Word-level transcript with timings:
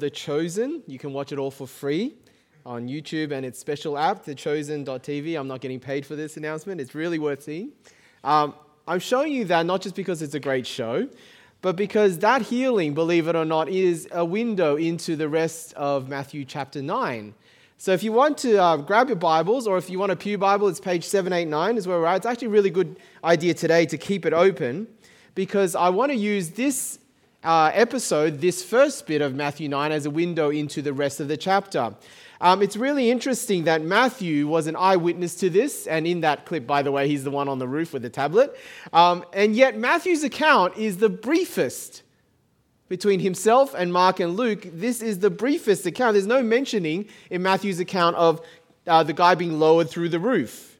The 0.00 0.10
Chosen. 0.10 0.82
You 0.86 0.98
can 0.98 1.12
watch 1.12 1.32
it 1.32 1.38
all 1.38 1.50
for 1.50 1.66
free 1.66 2.14
on 2.64 2.88
YouTube 2.88 3.30
and 3.30 3.46
its 3.46 3.58
special 3.58 3.96
app, 3.96 4.24
thechosen.tv. 4.24 5.38
I'm 5.38 5.48
not 5.48 5.60
getting 5.60 5.80
paid 5.80 6.04
for 6.04 6.16
this 6.16 6.36
announcement. 6.36 6.80
It's 6.80 6.94
really 6.94 7.18
worth 7.18 7.42
seeing. 7.42 7.72
Um, 8.24 8.54
I'm 8.88 8.98
showing 8.98 9.32
you 9.32 9.44
that 9.46 9.66
not 9.66 9.82
just 9.82 9.94
because 9.94 10.22
it's 10.22 10.34
a 10.34 10.40
great 10.40 10.66
show, 10.66 11.08
but 11.62 11.76
because 11.76 12.18
that 12.18 12.42
healing, 12.42 12.94
believe 12.94 13.28
it 13.28 13.36
or 13.36 13.44
not, 13.44 13.68
is 13.68 14.08
a 14.12 14.24
window 14.24 14.76
into 14.76 15.16
the 15.16 15.28
rest 15.28 15.72
of 15.74 16.08
Matthew 16.08 16.44
chapter 16.44 16.82
9. 16.82 17.34
So 17.78 17.92
if 17.92 18.02
you 18.02 18.12
want 18.12 18.38
to 18.38 18.56
uh, 18.56 18.76
grab 18.78 19.08
your 19.08 19.16
Bibles, 19.16 19.66
or 19.66 19.76
if 19.76 19.90
you 19.90 19.98
want 19.98 20.12
a 20.12 20.16
Pew 20.16 20.38
Bible, 20.38 20.68
it's 20.68 20.80
page 20.80 21.04
789 21.04 21.76
is 21.76 21.86
where 21.86 21.98
we're 21.98 22.06
at. 22.06 22.16
It's 22.16 22.26
actually 22.26 22.48
a 22.48 22.50
really 22.50 22.70
good 22.70 22.98
idea 23.22 23.54
today 23.54 23.86
to 23.86 23.98
keep 23.98 24.24
it 24.24 24.32
open 24.32 24.86
because 25.34 25.74
I 25.74 25.90
want 25.90 26.10
to 26.10 26.16
use 26.16 26.50
this 26.50 26.98
uh, 27.46 27.70
episode, 27.72 28.40
this 28.40 28.62
first 28.62 29.06
bit 29.06 29.22
of 29.22 29.34
Matthew 29.34 29.68
9, 29.68 29.92
as 29.92 30.04
a 30.04 30.10
window 30.10 30.50
into 30.50 30.82
the 30.82 30.92
rest 30.92 31.20
of 31.20 31.28
the 31.28 31.36
chapter. 31.36 31.94
Um, 32.40 32.60
it's 32.60 32.76
really 32.76 33.08
interesting 33.08 33.64
that 33.64 33.82
Matthew 33.82 34.48
was 34.48 34.66
an 34.66 34.74
eyewitness 34.76 35.36
to 35.36 35.48
this, 35.48 35.86
and 35.86 36.06
in 36.06 36.20
that 36.20 36.44
clip, 36.44 36.66
by 36.66 36.82
the 36.82 36.90
way, 36.90 37.08
he's 37.08 37.22
the 37.22 37.30
one 37.30 37.48
on 37.48 37.60
the 37.60 37.68
roof 37.68 37.92
with 37.92 38.02
the 38.02 38.10
tablet. 38.10 38.54
Um, 38.92 39.24
and 39.32 39.54
yet, 39.54 39.78
Matthew's 39.78 40.24
account 40.24 40.76
is 40.76 40.98
the 40.98 41.08
briefest 41.08 42.02
between 42.88 43.20
himself 43.20 43.74
and 43.74 43.92
Mark 43.92 44.18
and 44.18 44.36
Luke. 44.36 44.66
This 44.72 45.00
is 45.00 45.20
the 45.20 45.30
briefest 45.30 45.86
account. 45.86 46.14
There's 46.14 46.26
no 46.26 46.42
mentioning 46.42 47.06
in 47.30 47.42
Matthew's 47.42 47.80
account 47.80 48.16
of 48.16 48.44
uh, 48.88 49.04
the 49.04 49.12
guy 49.12 49.36
being 49.36 49.58
lowered 49.58 49.88
through 49.88 50.08
the 50.08 50.20
roof, 50.20 50.78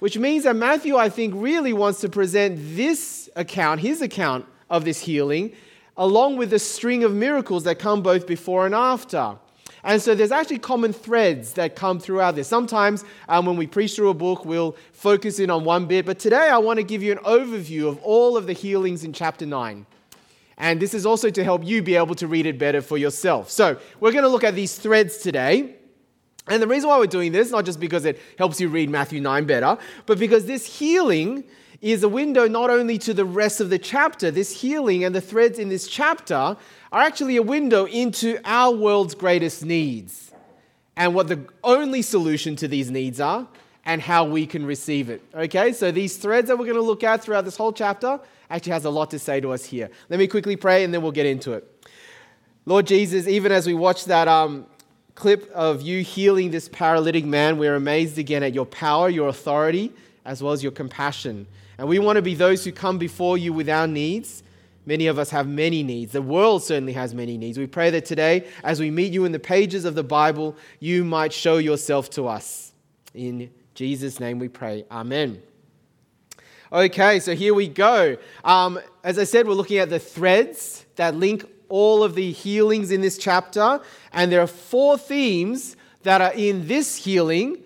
which 0.00 0.18
means 0.18 0.44
that 0.44 0.56
Matthew, 0.56 0.96
I 0.96 1.08
think, 1.08 1.32
really 1.36 1.72
wants 1.72 2.00
to 2.00 2.08
present 2.08 2.58
this 2.76 3.30
account, 3.36 3.80
his 3.80 4.02
account 4.02 4.46
of 4.68 4.84
this 4.84 5.00
healing, 5.00 5.52
along 5.96 6.36
with 6.36 6.50
the 6.50 6.58
string 6.58 7.04
of 7.04 7.14
miracles 7.14 7.64
that 7.64 7.78
come 7.78 8.02
both 8.02 8.26
before 8.26 8.66
and 8.66 8.74
after. 8.74 9.36
And 9.84 10.00
so 10.00 10.14
there's 10.14 10.30
actually 10.30 10.58
common 10.58 10.92
threads 10.92 11.54
that 11.54 11.74
come 11.74 11.98
throughout 11.98 12.36
this. 12.36 12.46
Sometimes 12.46 13.04
um, 13.28 13.46
when 13.46 13.56
we 13.56 13.66
preach 13.66 13.96
through 13.96 14.10
a 14.10 14.14
book, 14.14 14.44
we'll 14.44 14.76
focus 14.92 15.40
in 15.40 15.50
on 15.50 15.64
one 15.64 15.86
bit, 15.86 16.06
but 16.06 16.18
today 16.18 16.48
I 16.48 16.58
want 16.58 16.78
to 16.78 16.84
give 16.84 17.02
you 17.02 17.12
an 17.12 17.18
overview 17.18 17.88
of 17.88 17.98
all 18.02 18.36
of 18.36 18.46
the 18.46 18.52
healings 18.52 19.02
in 19.02 19.12
chapter 19.12 19.44
9. 19.44 19.86
And 20.58 20.78
this 20.78 20.94
is 20.94 21.04
also 21.04 21.30
to 21.30 21.42
help 21.42 21.64
you 21.64 21.82
be 21.82 21.96
able 21.96 22.14
to 22.16 22.28
read 22.28 22.46
it 22.46 22.58
better 22.58 22.80
for 22.80 22.96
yourself. 22.96 23.50
So 23.50 23.78
we're 23.98 24.12
going 24.12 24.22
to 24.22 24.28
look 24.28 24.44
at 24.44 24.54
these 24.54 24.76
threads 24.76 25.18
today. 25.18 25.74
And 26.46 26.62
the 26.62 26.68
reason 26.68 26.88
why 26.88 26.98
we're 26.98 27.06
doing 27.06 27.32
this, 27.32 27.50
not 27.50 27.64
just 27.64 27.80
because 27.80 28.04
it 28.04 28.20
helps 28.38 28.60
you 28.60 28.68
read 28.68 28.88
Matthew 28.88 29.20
9 29.20 29.44
better, 29.46 29.76
but 30.06 30.18
because 30.18 30.46
this 30.46 30.66
healing 30.78 31.42
is 31.82 32.04
a 32.04 32.08
window 32.08 32.46
not 32.46 32.70
only 32.70 32.96
to 32.96 33.12
the 33.12 33.24
rest 33.24 33.60
of 33.60 33.68
the 33.68 33.78
chapter, 33.78 34.30
this 34.30 34.60
healing 34.60 35.04
and 35.04 35.14
the 35.14 35.20
threads 35.20 35.58
in 35.58 35.68
this 35.68 35.88
chapter 35.88 36.56
are 36.92 37.02
actually 37.02 37.36
a 37.36 37.42
window 37.42 37.86
into 37.86 38.38
our 38.44 38.72
world's 38.72 39.16
greatest 39.16 39.64
needs 39.64 40.32
and 40.96 41.12
what 41.14 41.26
the 41.26 41.44
only 41.64 42.00
solution 42.00 42.54
to 42.54 42.68
these 42.68 42.90
needs 42.90 43.20
are 43.20 43.48
and 43.84 44.00
how 44.00 44.24
we 44.24 44.46
can 44.46 44.64
receive 44.64 45.10
it. 45.10 45.22
Okay, 45.34 45.72
so 45.72 45.90
these 45.90 46.16
threads 46.16 46.46
that 46.48 46.56
we're 46.56 46.66
going 46.66 46.76
to 46.76 46.82
look 46.82 47.02
at 47.02 47.20
throughout 47.20 47.44
this 47.44 47.56
whole 47.56 47.72
chapter 47.72 48.20
actually 48.48 48.72
has 48.72 48.84
a 48.84 48.90
lot 48.90 49.10
to 49.10 49.18
say 49.18 49.40
to 49.40 49.50
us 49.50 49.64
here. 49.64 49.90
Let 50.08 50.20
me 50.20 50.28
quickly 50.28 50.54
pray 50.54 50.84
and 50.84 50.94
then 50.94 51.02
we'll 51.02 51.10
get 51.10 51.26
into 51.26 51.52
it. 51.52 51.68
Lord 52.64 52.86
Jesus, 52.86 53.26
even 53.26 53.50
as 53.50 53.66
we 53.66 53.74
watch 53.74 54.04
that 54.04 54.28
um, 54.28 54.66
clip 55.16 55.50
of 55.50 55.82
you 55.82 56.04
healing 56.04 56.52
this 56.52 56.68
paralytic 56.68 57.24
man, 57.24 57.58
we're 57.58 57.74
amazed 57.74 58.18
again 58.18 58.44
at 58.44 58.54
your 58.54 58.66
power, 58.66 59.08
your 59.08 59.26
authority, 59.26 59.92
as 60.24 60.44
well 60.44 60.52
as 60.52 60.62
your 60.62 60.70
compassion. 60.70 61.48
And 61.78 61.88
we 61.88 61.98
want 61.98 62.16
to 62.16 62.22
be 62.22 62.34
those 62.34 62.64
who 62.64 62.72
come 62.72 62.98
before 62.98 63.38
you 63.38 63.52
with 63.52 63.68
our 63.68 63.86
needs. 63.86 64.42
Many 64.84 65.06
of 65.06 65.18
us 65.18 65.30
have 65.30 65.46
many 65.46 65.82
needs. 65.82 66.12
The 66.12 66.22
world 66.22 66.62
certainly 66.62 66.92
has 66.94 67.14
many 67.14 67.38
needs. 67.38 67.56
We 67.56 67.66
pray 67.66 67.90
that 67.90 68.04
today, 68.04 68.48
as 68.64 68.80
we 68.80 68.90
meet 68.90 69.12
you 69.12 69.24
in 69.24 69.32
the 69.32 69.38
pages 69.38 69.84
of 69.84 69.94
the 69.94 70.02
Bible, 70.02 70.56
you 70.80 71.04
might 71.04 71.32
show 71.32 71.58
yourself 71.58 72.10
to 72.10 72.26
us. 72.26 72.72
In 73.14 73.50
Jesus' 73.74 74.18
name 74.18 74.38
we 74.38 74.48
pray. 74.48 74.84
Amen. 74.90 75.40
Okay, 76.72 77.20
so 77.20 77.34
here 77.34 77.54
we 77.54 77.68
go. 77.68 78.16
Um, 78.44 78.80
as 79.04 79.18
I 79.18 79.24
said, 79.24 79.46
we're 79.46 79.54
looking 79.54 79.78
at 79.78 79.90
the 79.90 79.98
threads 79.98 80.84
that 80.96 81.14
link 81.14 81.44
all 81.68 82.02
of 82.02 82.14
the 82.14 82.32
healings 82.32 82.90
in 82.90 83.00
this 83.00 83.16
chapter. 83.16 83.80
And 84.12 84.32
there 84.32 84.40
are 84.40 84.46
four 84.46 84.98
themes 84.98 85.76
that 86.02 86.20
are 86.20 86.32
in 86.34 86.66
this 86.66 86.96
healing. 86.96 87.58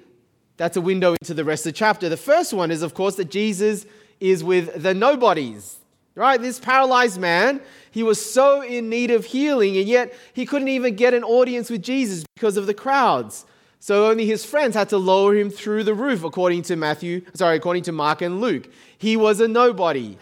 That's 0.57 0.77
a 0.77 0.81
window 0.81 1.17
into 1.21 1.35
the 1.35 1.45
rest 1.45 1.67
of 1.67 1.73
the 1.73 1.79
chapter. 1.79 2.09
The 2.09 2.17
first 2.17 2.53
one 2.53 2.71
is, 2.71 2.83
of 2.83 2.95
course, 2.95 3.17
that 3.17 3.31
Jesus 3.31 3.87
is 4.21 4.43
with 4.43 4.83
the 4.83 4.95
nobodies, 4.95 5.79
right? 6.15 6.41
This 6.41 6.59
paralyzed 6.59 7.21
man, 7.21 7.61
he 7.91 8.03
was 8.03 8.25
so 8.25 8.63
in 8.63 8.89
need 8.89 9.11
of 9.11 9.25
healing, 9.25 9.77
and 9.77 9.87
yet 9.87 10.15
he 10.33 10.47
couldn't 10.47 10.69
even 10.69 10.97
get 10.97 11.15
an 11.15 11.25
audience 11.25 11.71
with 11.71 11.83
Jesus 11.83 12.25
because 12.35 12.57
of 12.57 12.67
the 12.67 12.75
crowds. 12.75 13.45
So 13.79 14.11
only 14.11 14.27
his 14.27 14.45
friends 14.45 14.75
had 14.75 14.89
to 14.89 14.99
lower 14.99 15.35
him 15.35 15.51
through 15.51 15.85
the 15.85 15.95
roof, 15.95 16.25
according 16.25 16.63
to 16.63 16.77
Matthew, 16.77 17.23
sorry, 17.35 17.57
according 17.57 17.85
to 17.85 17.93
Mark 17.93 18.23
and 18.23 18.41
Luke. 18.41 18.69
He 18.99 19.17
was 19.17 19.41
a 19.41 19.49
nobody. 19.49 20.19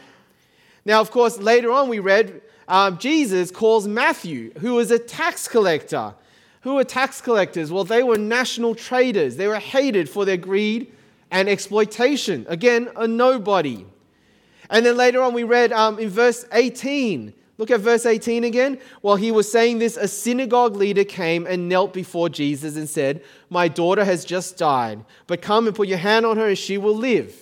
Now, 0.85 1.01
of 1.01 1.11
course, 1.11 1.39
later 1.39 1.73
on 1.73 1.89
we 1.89 1.99
read 1.99 2.43
um, 2.69 2.99
Jesus 2.99 3.51
calls 3.51 3.87
Matthew, 3.87 4.53
who 4.59 4.75
was 4.75 4.91
a 4.91 4.99
tax 4.99 5.49
collector. 5.49 6.15
Who 6.63 6.75
were 6.75 6.85
tax 6.85 7.21
collectors? 7.21 7.71
Well, 7.71 7.85
they 7.85 8.03
were 8.03 8.17
national 8.17 8.75
traitors. 8.75 9.37
They 9.37 9.49
were 9.49 9.59
hated 9.59 10.09
for 10.09 10.25
their 10.25 10.39
greed 10.39 10.93
and 11.35 11.49
exploitation. 11.49 12.47
Again, 12.49 12.89
a 12.95 13.09
nobody. 13.09 13.85
And 14.71 14.87
then 14.87 14.97
later 14.97 15.21
on, 15.21 15.35
we 15.35 15.43
read 15.43 15.73
um, 15.73 15.99
in 15.99 16.09
verse 16.09 16.47
18. 16.53 17.35
Look 17.59 17.73
at 17.73 17.81
verse 17.81 18.07
18 18.07 18.45
again. 18.45 18.79
While 19.01 19.17
he 19.17 19.33
was 19.33 19.51
saying 19.51 19.81
this, 19.81 19.97
a 19.97 20.07
synagogue 20.07 20.77
leader 20.77 21.03
came 21.03 21.45
and 21.47 21.69
knelt 21.69 21.93
before 21.93 22.29
Jesus 22.29 22.77
and 22.77 22.89
said, 22.89 23.23
My 23.51 23.67
daughter 23.67 24.05
has 24.05 24.25
just 24.25 24.57
died, 24.57 25.05
but 25.27 25.43
come 25.43 25.67
and 25.67 25.75
put 25.75 25.89
your 25.89 25.99
hand 25.99 26.25
on 26.25 26.37
her 26.37 26.49
and 26.49 26.59
she 26.59 26.79
will 26.79 26.97
live. 26.97 27.35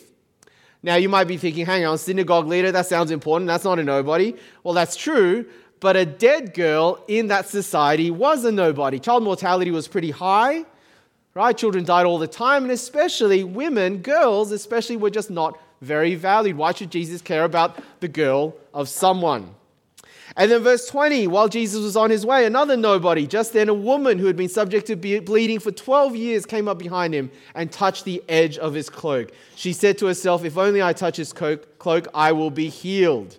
Now, 0.82 0.96
you 0.96 1.10
might 1.10 1.28
be 1.28 1.36
thinking, 1.36 1.66
hang 1.66 1.84
on, 1.84 1.98
synagogue 1.98 2.46
leader, 2.46 2.72
that 2.72 2.86
sounds 2.86 3.10
important. 3.10 3.46
That's 3.46 3.62
not 3.62 3.78
a 3.78 3.84
nobody. 3.84 4.34
Well, 4.64 4.74
that's 4.74 4.96
true, 4.96 5.44
but 5.80 5.96
a 5.96 6.06
dead 6.06 6.54
girl 6.54 7.04
in 7.08 7.28
that 7.28 7.46
society 7.46 8.10
was 8.10 8.44
a 8.46 8.52
nobody. 8.52 8.98
Child 8.98 9.22
mortality 9.22 9.70
was 9.70 9.86
pretty 9.86 10.10
high 10.10 10.64
right? 11.34 11.56
Children 11.56 11.84
died 11.84 12.06
all 12.06 12.18
the 12.18 12.26
time, 12.26 12.64
and 12.64 12.72
especially 12.72 13.44
women, 13.44 13.98
girls, 13.98 14.52
especially, 14.52 14.96
were 14.96 15.10
just 15.10 15.30
not 15.30 15.58
very 15.80 16.14
valued. 16.14 16.56
Why 16.56 16.72
should 16.72 16.90
Jesus 16.90 17.20
care 17.20 17.44
about 17.44 17.82
the 18.00 18.08
girl 18.08 18.54
of 18.72 18.88
someone? 18.88 19.54
And 20.36 20.50
then, 20.50 20.62
verse 20.62 20.86
20, 20.86 21.26
while 21.26 21.48
Jesus 21.48 21.82
was 21.82 21.96
on 21.96 22.08
his 22.08 22.24
way, 22.24 22.46
another 22.46 22.76
nobody, 22.76 23.26
just 23.26 23.52
then 23.52 23.68
a 23.68 23.74
woman 23.74 24.18
who 24.18 24.26
had 24.26 24.36
been 24.36 24.48
subject 24.48 24.86
to 24.86 24.96
bleeding 24.96 25.58
for 25.58 25.70
12 25.70 26.16
years, 26.16 26.46
came 26.46 26.68
up 26.68 26.78
behind 26.78 27.12
him 27.12 27.30
and 27.54 27.70
touched 27.70 28.04
the 28.04 28.22
edge 28.28 28.56
of 28.56 28.72
his 28.72 28.88
cloak. 28.88 29.32
She 29.56 29.74
said 29.74 29.98
to 29.98 30.06
herself, 30.06 30.44
If 30.44 30.56
only 30.56 30.82
I 30.82 30.94
touch 30.94 31.16
his 31.16 31.32
cloak, 31.34 32.08
I 32.14 32.32
will 32.32 32.50
be 32.50 32.70
healed. 32.70 33.38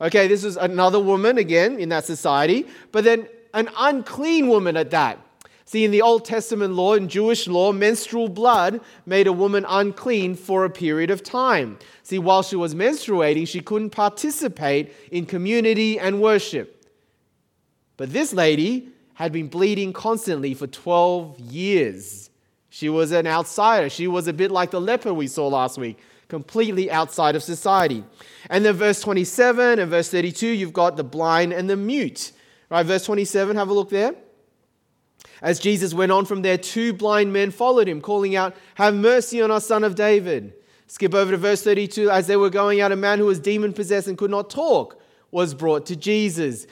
Okay, 0.00 0.28
this 0.28 0.44
was 0.44 0.56
another 0.56 1.00
woman 1.00 1.36
again 1.36 1.78
in 1.78 1.90
that 1.90 2.04
society, 2.04 2.66
but 2.92 3.04
then 3.04 3.28
an 3.52 3.68
unclean 3.76 4.48
woman 4.48 4.76
at 4.76 4.90
that. 4.90 5.18
See, 5.68 5.84
in 5.84 5.90
the 5.90 6.00
Old 6.00 6.24
Testament 6.24 6.72
law, 6.72 6.94
in 6.94 7.10
Jewish 7.10 7.46
law, 7.46 7.72
menstrual 7.72 8.30
blood 8.30 8.80
made 9.04 9.26
a 9.26 9.34
woman 9.34 9.66
unclean 9.68 10.34
for 10.34 10.64
a 10.64 10.70
period 10.70 11.10
of 11.10 11.22
time. 11.22 11.78
See, 12.02 12.18
while 12.18 12.42
she 12.42 12.56
was 12.56 12.74
menstruating, 12.74 13.46
she 13.46 13.60
couldn't 13.60 13.90
participate 13.90 14.94
in 15.12 15.26
community 15.26 15.98
and 15.98 16.22
worship. 16.22 16.86
But 17.98 18.14
this 18.14 18.32
lady 18.32 18.88
had 19.12 19.30
been 19.30 19.48
bleeding 19.48 19.92
constantly 19.92 20.54
for 20.54 20.66
12 20.66 21.38
years. 21.38 22.30
She 22.70 22.88
was 22.88 23.12
an 23.12 23.26
outsider. 23.26 23.90
She 23.90 24.06
was 24.06 24.26
a 24.26 24.32
bit 24.32 24.50
like 24.50 24.70
the 24.70 24.80
leper 24.80 25.12
we 25.12 25.26
saw 25.26 25.48
last 25.48 25.76
week, 25.76 25.98
completely 26.28 26.90
outside 26.90 27.36
of 27.36 27.42
society. 27.42 28.02
And 28.48 28.64
then 28.64 28.72
verse 28.72 29.02
27 29.02 29.80
and 29.80 29.90
verse 29.90 30.08
32, 30.08 30.46
you've 30.46 30.72
got 30.72 30.96
the 30.96 31.04
blind 31.04 31.52
and 31.52 31.68
the 31.68 31.76
mute. 31.76 32.32
Right, 32.70 32.86
verse 32.86 33.04
27, 33.04 33.54
have 33.54 33.68
a 33.68 33.74
look 33.74 33.90
there. 33.90 34.14
As 35.42 35.60
Jesus 35.60 35.94
went 35.94 36.12
on 36.12 36.24
from 36.24 36.42
there, 36.42 36.58
two 36.58 36.92
blind 36.92 37.32
men 37.32 37.50
followed 37.50 37.88
him, 37.88 38.00
calling 38.00 38.34
out, 38.34 38.56
Have 38.74 38.94
mercy 38.94 39.40
on 39.40 39.50
us, 39.50 39.66
son 39.66 39.84
of 39.84 39.94
David. 39.94 40.52
Skip 40.88 41.14
over 41.14 41.30
to 41.30 41.36
verse 41.36 41.62
32. 41.62 42.10
As 42.10 42.26
they 42.26 42.36
were 42.36 42.50
going 42.50 42.80
out, 42.80 42.92
a 42.92 42.96
man 42.96 43.18
who 43.18 43.26
was 43.26 43.38
demon 43.38 43.72
possessed 43.72 44.08
and 44.08 44.16
could 44.18 44.30
not 44.30 44.50
talk 44.50 45.00
was 45.30 45.54
brought 45.54 45.86
to 45.86 45.96
Jesus. 45.96 46.66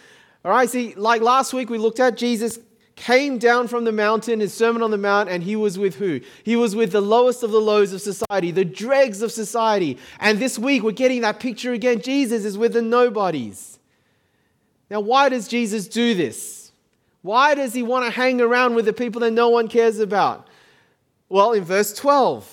All 0.44 0.50
right, 0.50 0.68
see, 0.68 0.94
like 0.94 1.22
last 1.22 1.52
week 1.52 1.70
we 1.70 1.78
looked 1.78 2.00
at, 2.00 2.16
Jesus 2.16 2.58
came 2.96 3.36
down 3.36 3.68
from 3.68 3.84
the 3.84 3.92
mountain, 3.92 4.40
his 4.40 4.54
Sermon 4.54 4.82
on 4.82 4.90
the 4.90 4.96
Mount, 4.96 5.28
and 5.28 5.42
he 5.42 5.54
was 5.54 5.78
with 5.78 5.96
who? 5.96 6.20
He 6.44 6.56
was 6.56 6.74
with 6.74 6.92
the 6.92 7.02
lowest 7.02 7.42
of 7.42 7.50
the 7.50 7.60
lows 7.60 7.92
of 7.92 8.00
society, 8.00 8.50
the 8.50 8.64
dregs 8.64 9.20
of 9.20 9.30
society. 9.30 9.98
And 10.18 10.38
this 10.38 10.58
week 10.58 10.82
we're 10.82 10.92
getting 10.92 11.20
that 11.20 11.38
picture 11.38 11.72
again. 11.72 12.00
Jesus 12.00 12.44
is 12.44 12.56
with 12.56 12.72
the 12.72 12.82
nobodies. 12.82 13.78
Now, 14.90 15.00
why 15.00 15.28
does 15.28 15.46
Jesus 15.46 15.88
do 15.88 16.14
this? 16.14 16.65
Why 17.26 17.56
does 17.56 17.74
he 17.74 17.82
want 17.82 18.04
to 18.04 18.10
hang 18.12 18.40
around 18.40 18.76
with 18.76 18.84
the 18.84 18.92
people 18.92 19.20
that 19.22 19.32
no 19.32 19.48
one 19.48 19.66
cares 19.66 19.98
about? 19.98 20.46
Well, 21.28 21.54
in 21.54 21.64
verse 21.64 21.92
12, 21.92 22.48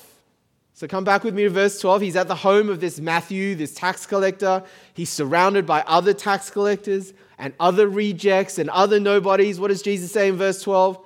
So 0.73 0.87
come 0.87 1.03
back 1.03 1.23
with 1.23 1.35
me 1.35 1.43
to 1.43 1.49
verse 1.51 1.79
12. 1.79 2.01
He's 2.01 2.15
at 2.15 2.27
the 2.27 2.33
home 2.33 2.69
of 2.69 2.79
this 2.79 2.99
Matthew, 2.99 3.53
this 3.53 3.75
tax 3.75 4.07
collector. 4.07 4.63
He's 4.95 5.11
surrounded 5.11 5.67
by 5.67 5.83
other 5.85 6.11
tax 6.11 6.49
collectors 6.49 7.13
and 7.37 7.53
other 7.59 7.87
rejects 7.87 8.57
and 8.57 8.67
other 8.71 8.99
nobodies. 8.99 9.59
What 9.59 9.67
does 9.67 9.83
Jesus 9.83 10.11
say 10.11 10.29
in 10.29 10.37
verse 10.37 10.63
12? 10.63 10.97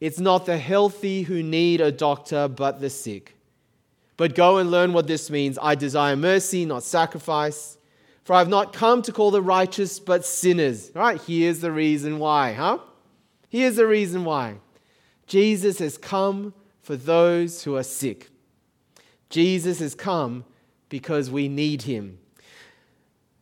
It's 0.00 0.20
not 0.20 0.44
the 0.44 0.58
healthy 0.58 1.22
who 1.22 1.42
need 1.42 1.80
a 1.80 1.90
doctor, 1.90 2.48
but 2.48 2.82
the 2.82 2.90
sick. 2.90 3.34
But 4.18 4.34
go 4.34 4.58
and 4.58 4.70
learn 4.70 4.92
what 4.92 5.06
this 5.06 5.30
means. 5.30 5.58
I 5.62 5.74
desire 5.74 6.16
mercy, 6.16 6.66
not 6.66 6.82
sacrifice. 6.82 7.78
For 8.24 8.32
I 8.32 8.38
have 8.38 8.48
not 8.48 8.72
come 8.72 9.02
to 9.02 9.12
call 9.12 9.30
the 9.30 9.42
righteous, 9.42 10.00
but 10.00 10.24
sinners. 10.24 10.90
All 10.96 11.02
right, 11.02 11.20
here's 11.20 11.60
the 11.60 11.70
reason 11.70 12.18
why, 12.18 12.54
huh? 12.54 12.78
Here's 13.50 13.76
the 13.76 13.86
reason 13.86 14.24
why. 14.24 14.56
Jesus 15.26 15.78
has 15.78 15.98
come 15.98 16.54
for 16.82 16.96
those 16.96 17.64
who 17.64 17.76
are 17.76 17.82
sick. 17.82 18.30
Jesus 19.28 19.78
has 19.80 19.94
come 19.94 20.44
because 20.88 21.30
we 21.30 21.48
need 21.48 21.82
him. 21.82 22.18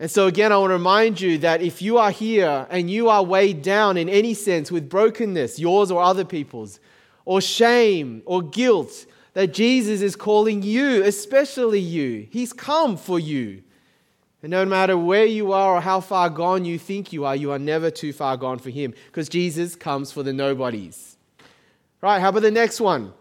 And 0.00 0.10
so, 0.10 0.26
again, 0.26 0.50
I 0.50 0.56
want 0.56 0.70
to 0.70 0.74
remind 0.74 1.20
you 1.20 1.38
that 1.38 1.62
if 1.62 1.80
you 1.80 1.98
are 1.98 2.10
here 2.10 2.66
and 2.70 2.90
you 2.90 3.08
are 3.08 3.22
weighed 3.22 3.62
down 3.62 3.96
in 3.96 4.08
any 4.08 4.34
sense 4.34 4.72
with 4.72 4.88
brokenness, 4.88 5.60
yours 5.60 5.92
or 5.92 6.02
other 6.02 6.24
people's, 6.24 6.80
or 7.24 7.40
shame 7.40 8.22
or 8.26 8.42
guilt, 8.42 9.06
that 9.34 9.54
Jesus 9.54 10.00
is 10.02 10.16
calling 10.16 10.62
you, 10.62 11.04
especially 11.04 11.78
you. 11.78 12.26
He's 12.30 12.52
come 12.52 12.96
for 12.96 13.20
you. 13.20 13.62
And 14.42 14.50
no 14.50 14.64
matter 14.64 14.98
where 14.98 15.24
you 15.24 15.52
are 15.52 15.76
or 15.76 15.80
how 15.80 16.00
far 16.00 16.28
gone 16.28 16.64
you 16.64 16.78
think 16.78 17.12
you 17.12 17.24
are, 17.24 17.36
you 17.36 17.52
are 17.52 17.58
never 17.58 17.90
too 17.90 18.12
far 18.12 18.36
gone 18.36 18.58
for 18.58 18.70
Him 18.70 18.92
because 19.06 19.28
Jesus 19.28 19.76
comes 19.76 20.10
for 20.10 20.22
the 20.22 20.32
nobodies. 20.32 21.16
Right, 22.00 22.20
how 22.20 22.30
about 22.30 22.42
the 22.42 22.50
next 22.50 22.80
one? 22.80 23.12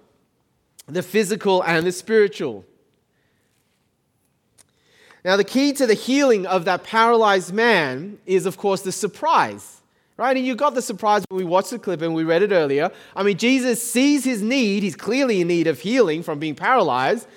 the 0.88 1.03
physical 1.03 1.63
and 1.63 1.85
the 1.85 1.91
spiritual. 1.91 2.65
Now, 5.23 5.38
the 5.38 5.44
key 5.44 5.73
to 5.73 5.85
the 5.85 5.94
healing 5.94 6.47
of 6.47 6.65
that 6.65 6.83
paralyzed 6.83 7.53
man 7.53 8.18
is, 8.25 8.45
of 8.45 8.57
course, 8.57 8.81
the 8.81 8.91
surprise, 8.91 9.81
right? 10.18 10.35
And 10.35 10.45
you 10.45 10.56
got 10.56 10.73
the 10.73 10.81
surprise 10.81 11.23
when 11.29 11.38
we 11.38 11.44
watched 11.44 11.69
the 11.69 11.77
clip 11.77 12.01
and 12.01 12.15
we 12.15 12.23
read 12.23 12.41
it 12.41 12.51
earlier. 12.51 12.89
I 13.15 13.21
mean, 13.21 13.38
Jesus 13.38 13.81
sees 13.89 14.23
his 14.23 14.41
need, 14.41 14.81
he's 14.81 14.95
clearly 14.95 15.41
in 15.41 15.47
need 15.47 15.68
of 15.68 15.79
healing 15.79 16.23
from 16.23 16.39
being 16.39 16.56
paralyzed, 16.56 17.27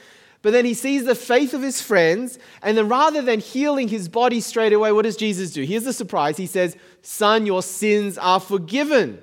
but 0.45 0.53
then 0.53 0.67
he 0.67 0.75
sees 0.75 1.07
the 1.07 1.15
faith 1.15 1.55
of 1.55 1.63
his 1.63 1.81
friends, 1.81 2.39
and 2.61 2.77
then 2.77 2.87
rather 2.87 3.23
than 3.23 3.41
healing 3.41 3.89
his 3.89 4.11
body 4.11 4.43
straight 4.43 4.75
away, 4.75 4.93
what 4.93 5.05
does 5.05 5.17
Jesus 5.17 5.51
do? 5.51 5.63
Here's 5.63 5.85
the 5.85 5.93
surprise 5.95 6.37
He 6.37 6.47
says, 6.47 6.77
Son, 7.01 7.47
your 7.47 7.63
sins 7.63 8.19
are 8.19 8.39
forgiven. 8.39 9.23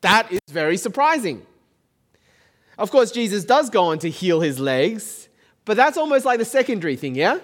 That 0.00 0.32
is 0.32 0.40
very 0.48 0.78
surprising. 0.78 1.46
Of 2.78 2.90
course, 2.90 3.12
Jesus 3.12 3.44
does 3.44 3.68
go 3.68 3.84
on 3.84 3.98
to 3.98 4.08
heal 4.08 4.40
his 4.40 4.58
legs, 4.58 5.28
but 5.66 5.76
that's 5.76 5.98
almost 5.98 6.24
like 6.24 6.38
the 6.38 6.46
secondary 6.46 6.96
thing, 6.96 7.14
yeah? 7.14 7.38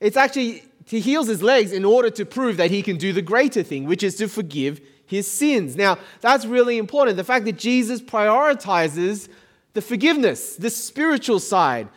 It's 0.00 0.18
actually, 0.18 0.64
he 0.84 1.00
heals 1.00 1.28
his 1.28 1.42
legs 1.42 1.72
in 1.72 1.86
order 1.86 2.10
to 2.10 2.26
prove 2.26 2.58
that 2.58 2.70
he 2.70 2.82
can 2.82 2.98
do 2.98 3.14
the 3.14 3.22
greater 3.22 3.62
thing, 3.62 3.86
which 3.86 4.02
is 4.02 4.16
to 4.16 4.28
forgive 4.28 4.82
his 5.06 5.26
sins. 5.26 5.76
Now, 5.76 5.96
that's 6.20 6.44
really 6.44 6.76
important. 6.76 7.16
The 7.16 7.24
fact 7.24 7.46
that 7.46 7.56
Jesus 7.56 8.02
prioritizes 8.02 9.30
the 9.74 9.82
forgiveness, 9.82 10.56
the 10.56 10.70
spiritual 10.70 11.38
side, 11.38 11.88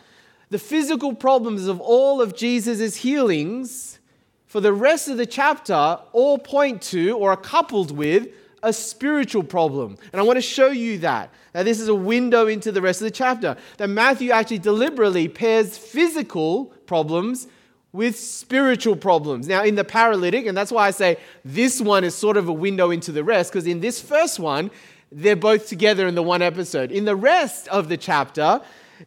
the 0.50 0.58
physical 0.58 1.14
problems 1.14 1.66
of 1.66 1.80
all 1.80 2.20
of 2.20 2.36
Jesus' 2.36 2.96
healings 2.96 3.98
for 4.46 4.60
the 4.60 4.72
rest 4.72 5.08
of 5.08 5.16
the 5.16 5.26
chapter 5.26 5.98
all 6.12 6.38
point 6.38 6.82
to 6.82 7.12
or 7.12 7.32
are 7.32 7.36
coupled 7.36 7.90
with 7.90 8.28
a 8.62 8.72
spiritual 8.72 9.42
problem. 9.42 9.96
And 10.12 10.20
I 10.20 10.24
want 10.24 10.36
to 10.36 10.42
show 10.42 10.68
you 10.68 10.98
that. 10.98 11.30
Now, 11.54 11.62
this 11.62 11.80
is 11.80 11.88
a 11.88 11.94
window 11.94 12.46
into 12.46 12.72
the 12.72 12.82
rest 12.82 13.00
of 13.00 13.04
the 13.04 13.10
chapter. 13.10 13.56
That 13.76 13.88
Matthew 13.88 14.30
actually 14.30 14.58
deliberately 14.58 15.28
pairs 15.28 15.78
physical 15.78 16.66
problems 16.86 17.46
with 17.92 18.18
spiritual 18.18 18.96
problems. 18.96 19.48
Now, 19.48 19.62
in 19.62 19.74
the 19.74 19.84
paralytic, 19.84 20.46
and 20.46 20.56
that's 20.56 20.72
why 20.72 20.88
I 20.88 20.90
say 20.90 21.18
this 21.44 21.80
one 21.80 22.04
is 22.04 22.14
sort 22.14 22.36
of 22.36 22.48
a 22.48 22.52
window 22.52 22.90
into 22.90 23.12
the 23.12 23.24
rest, 23.24 23.52
because 23.52 23.66
in 23.66 23.80
this 23.80 24.00
first 24.00 24.38
one, 24.38 24.70
they're 25.10 25.36
both 25.36 25.68
together 25.68 26.06
in 26.06 26.14
the 26.14 26.22
one 26.22 26.42
episode. 26.42 26.92
In 26.92 27.04
the 27.04 27.16
rest 27.16 27.68
of 27.68 27.88
the 27.88 27.96
chapter, 27.96 28.60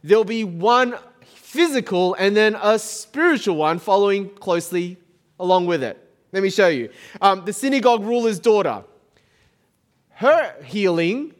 there'll 0.03 0.23
be 0.23 0.43
one 0.43 0.95
physical 1.35 2.13
and 2.15 2.35
then 2.35 2.55
a 2.61 2.79
spiritual 2.79 3.57
one 3.57 3.79
following 3.79 4.29
closely 4.29 4.97
along 5.39 5.65
with 5.65 5.83
it. 5.83 5.97
Let 6.31 6.43
me 6.43 6.49
show 6.49 6.69
you. 6.69 6.89
Um, 7.21 7.45
the 7.45 7.53
synagogue 7.53 8.03
ruler's 8.03 8.39
daughter 8.39 8.83
her 10.21 10.53
healing, 10.63 11.33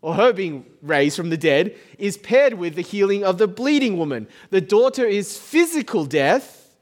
or 0.00 0.14
her 0.14 0.32
being 0.32 0.64
raised 0.80 1.18
from 1.18 1.28
the 1.28 1.36
dead, 1.36 1.76
is 1.98 2.16
paired 2.16 2.54
with 2.54 2.74
the 2.76 2.80
healing 2.82 3.24
of 3.24 3.36
the 3.36 3.46
bleeding 3.46 3.98
woman. 3.98 4.26
The 4.48 4.62
daughter 4.62 5.04
is 5.04 5.36
physical 5.36 6.06
death, 6.06 6.74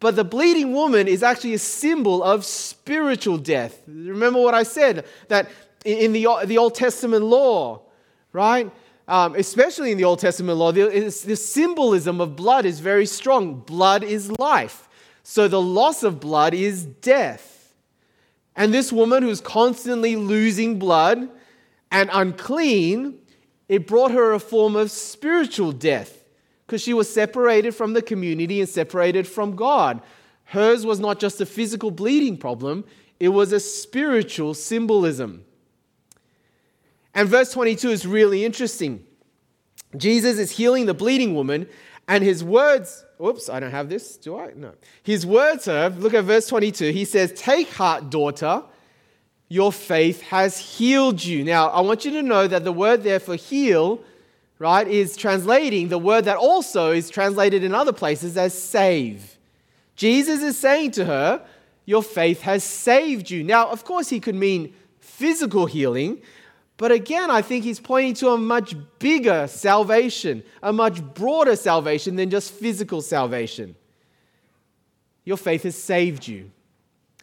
but 0.00 0.16
the 0.16 0.24
bleeding 0.24 0.72
woman 0.72 1.08
is 1.08 1.22
actually 1.22 1.52
a 1.52 1.58
symbol 1.58 2.22
of 2.22 2.46
spiritual 2.46 3.36
death. 3.36 3.82
Remember 3.86 4.40
what 4.40 4.54
I 4.54 4.62
said 4.62 5.04
that 5.28 5.50
in 5.84 6.12
the, 6.12 6.26
the 6.46 6.58
Old 6.58 6.74
Testament 6.74 7.24
law, 7.24 7.82
right? 8.32 8.70
Um, 9.08 9.34
especially 9.34 9.90
in 9.90 9.98
the 9.98 10.04
Old 10.04 10.20
Testament 10.20 10.58
law, 10.58 10.72
the, 10.72 10.84
the 10.86 11.36
symbolism 11.36 12.20
of 12.20 12.36
blood 12.36 12.64
is 12.64 12.80
very 12.80 13.06
strong. 13.06 13.60
Blood 13.60 14.04
is 14.04 14.30
life. 14.38 14.88
So 15.22 15.48
the 15.48 15.60
loss 15.60 16.02
of 16.02 16.20
blood 16.20 16.54
is 16.54 16.84
death. 16.84 17.74
And 18.54 18.74
this 18.74 18.92
woman 18.92 19.22
who's 19.22 19.40
constantly 19.40 20.16
losing 20.16 20.78
blood 20.78 21.28
and 21.90 22.10
unclean, 22.12 23.18
it 23.68 23.86
brought 23.86 24.10
her 24.10 24.32
a 24.32 24.40
form 24.40 24.76
of 24.76 24.90
spiritual 24.90 25.72
death 25.72 26.24
because 26.66 26.82
she 26.82 26.94
was 26.94 27.12
separated 27.12 27.72
from 27.74 27.94
the 27.94 28.02
community 28.02 28.60
and 28.60 28.68
separated 28.68 29.26
from 29.26 29.56
God. 29.56 30.02
Hers 30.44 30.86
was 30.86 31.00
not 31.00 31.18
just 31.18 31.40
a 31.40 31.46
physical 31.46 31.90
bleeding 31.90 32.36
problem, 32.36 32.84
it 33.18 33.30
was 33.30 33.52
a 33.52 33.60
spiritual 33.60 34.54
symbolism. 34.54 35.44
And 37.14 37.28
verse 37.28 37.52
22 37.52 37.90
is 37.90 38.06
really 38.06 38.44
interesting. 38.44 39.04
Jesus 39.96 40.38
is 40.38 40.52
healing 40.52 40.86
the 40.86 40.94
bleeding 40.94 41.34
woman, 41.34 41.66
and 42.06 42.22
his 42.22 42.44
words 42.44 43.04
Oops, 43.22 43.50
I 43.50 43.60
don't 43.60 43.70
have 43.70 43.90
this, 43.90 44.16
do 44.16 44.38
I? 44.38 44.52
No. 44.56 44.72
His 45.02 45.26
words 45.26 45.68
are, 45.68 45.90
look 45.90 46.14
at 46.14 46.24
verse 46.24 46.46
22. 46.46 46.90
He 46.90 47.04
says, 47.04 47.32
Take 47.34 47.68
heart, 47.68 48.08
daughter, 48.08 48.62
your 49.48 49.72
faith 49.72 50.22
has 50.22 50.56
healed 50.56 51.22
you. 51.22 51.44
Now, 51.44 51.68
I 51.68 51.82
want 51.82 52.04
you 52.06 52.12
to 52.12 52.22
know 52.22 52.46
that 52.46 52.64
the 52.64 52.72
word 52.72 53.02
there 53.02 53.20
for 53.20 53.36
heal, 53.36 54.02
right, 54.58 54.88
is 54.88 55.16
translating 55.18 55.88
the 55.88 55.98
word 55.98 56.24
that 56.24 56.38
also 56.38 56.92
is 56.92 57.10
translated 57.10 57.62
in 57.62 57.74
other 57.74 57.92
places 57.92 58.38
as 58.38 58.54
save. 58.54 59.36
Jesus 59.96 60.42
is 60.42 60.56
saying 60.56 60.92
to 60.92 61.04
her, 61.04 61.44
Your 61.84 62.02
faith 62.02 62.40
has 62.42 62.64
saved 62.64 63.30
you. 63.30 63.44
Now, 63.44 63.68
of 63.68 63.84
course, 63.84 64.08
he 64.08 64.18
could 64.18 64.34
mean 64.34 64.72
physical 64.98 65.66
healing, 65.66 66.22
but 66.80 66.90
again, 66.90 67.30
I 67.30 67.42
think 67.42 67.62
he's 67.62 67.78
pointing 67.78 68.14
to 68.14 68.30
a 68.30 68.38
much 68.38 68.74
bigger 68.98 69.46
salvation, 69.48 70.42
a 70.62 70.72
much 70.72 71.04
broader 71.12 71.54
salvation 71.54 72.16
than 72.16 72.30
just 72.30 72.50
physical 72.52 73.02
salvation. 73.02 73.76
Your 75.26 75.36
faith 75.36 75.64
has 75.64 75.76
saved 75.76 76.26
you. 76.26 76.50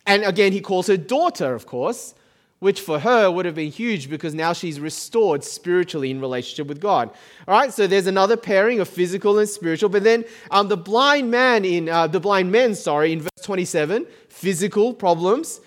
And 0.06 0.24
again, 0.24 0.52
he 0.52 0.62
calls 0.62 0.86
her 0.86 0.96
daughter, 0.96 1.56
of 1.56 1.66
course, 1.66 2.14
which 2.60 2.82
for 2.82 3.00
her 3.00 3.32
would 3.32 3.46
have 3.46 3.56
been 3.56 3.72
huge 3.72 4.12
because 4.12 4.36
now 4.36 4.54
she's 4.54 4.80
restored 4.80 5.44
spiritually 5.44 6.12
in 6.12 6.22
relationship 6.22 6.68
with 6.68 6.80
God. 6.80 7.10
All 7.48 7.58
right, 7.58 7.74
so 7.74 7.88
there's 7.88 8.06
another 8.06 8.38
pairing 8.38 8.80
of 8.80 8.88
physical 8.88 9.40
and 9.40 9.50
spiritual. 9.50 9.90
But 9.90 10.04
then 10.04 10.24
um, 10.52 10.68
the 10.68 10.78
blind 10.78 11.32
man 11.32 11.66
in 11.66 11.90
uh, 11.90 12.06
the 12.06 12.20
blind 12.20 12.52
men, 12.52 12.76
sorry, 12.76 13.12
in 13.12 13.22
verse 13.22 13.42
27, 13.42 14.06
physical 14.30 14.94
problems. 14.94 15.62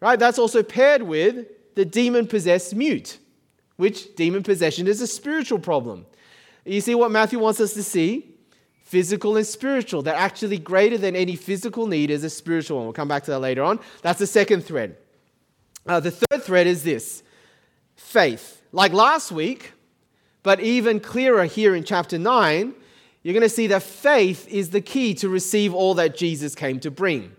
Right, 0.00 0.18
that's 0.18 0.38
also 0.38 0.62
paired 0.62 1.02
with 1.02 1.46
the 1.74 1.84
demon 1.84 2.26
possessed 2.26 2.74
mute, 2.74 3.18
which 3.76 4.14
demon 4.14 4.42
possession 4.42 4.86
is 4.86 5.00
a 5.00 5.06
spiritual 5.06 5.58
problem. 5.58 6.06
You 6.64 6.80
see 6.80 6.94
what 6.94 7.10
Matthew 7.10 7.38
wants 7.38 7.60
us 7.60 7.74
to 7.74 7.82
see? 7.82 8.36
Physical 8.84 9.36
and 9.36 9.46
spiritual. 9.46 10.02
That 10.02 10.16
actually 10.16 10.58
greater 10.58 10.96
than 10.98 11.16
any 11.16 11.36
physical 11.36 11.86
need 11.86 12.10
is 12.10 12.24
a 12.24 12.30
spiritual 12.30 12.78
one. 12.78 12.86
We'll 12.86 12.92
come 12.92 13.08
back 13.08 13.24
to 13.24 13.30
that 13.32 13.40
later 13.40 13.62
on. 13.62 13.80
That's 14.02 14.18
the 14.18 14.26
second 14.26 14.62
thread. 14.62 14.96
Uh, 15.86 16.00
the 16.00 16.10
third 16.10 16.42
thread 16.42 16.66
is 16.66 16.82
this 16.82 17.22
faith. 17.96 18.62
Like 18.72 18.92
last 18.92 19.30
week, 19.30 19.72
but 20.42 20.60
even 20.60 21.00
clearer 21.00 21.44
here 21.44 21.74
in 21.74 21.84
chapter 21.84 22.18
9, 22.18 22.74
you're 23.22 23.32
going 23.34 23.42
to 23.42 23.48
see 23.48 23.66
that 23.68 23.82
faith 23.82 24.46
is 24.48 24.70
the 24.70 24.80
key 24.80 25.14
to 25.14 25.28
receive 25.28 25.74
all 25.74 25.94
that 25.94 26.16
Jesus 26.16 26.54
came 26.54 26.80
to 26.80 26.90
bring. 26.90 27.34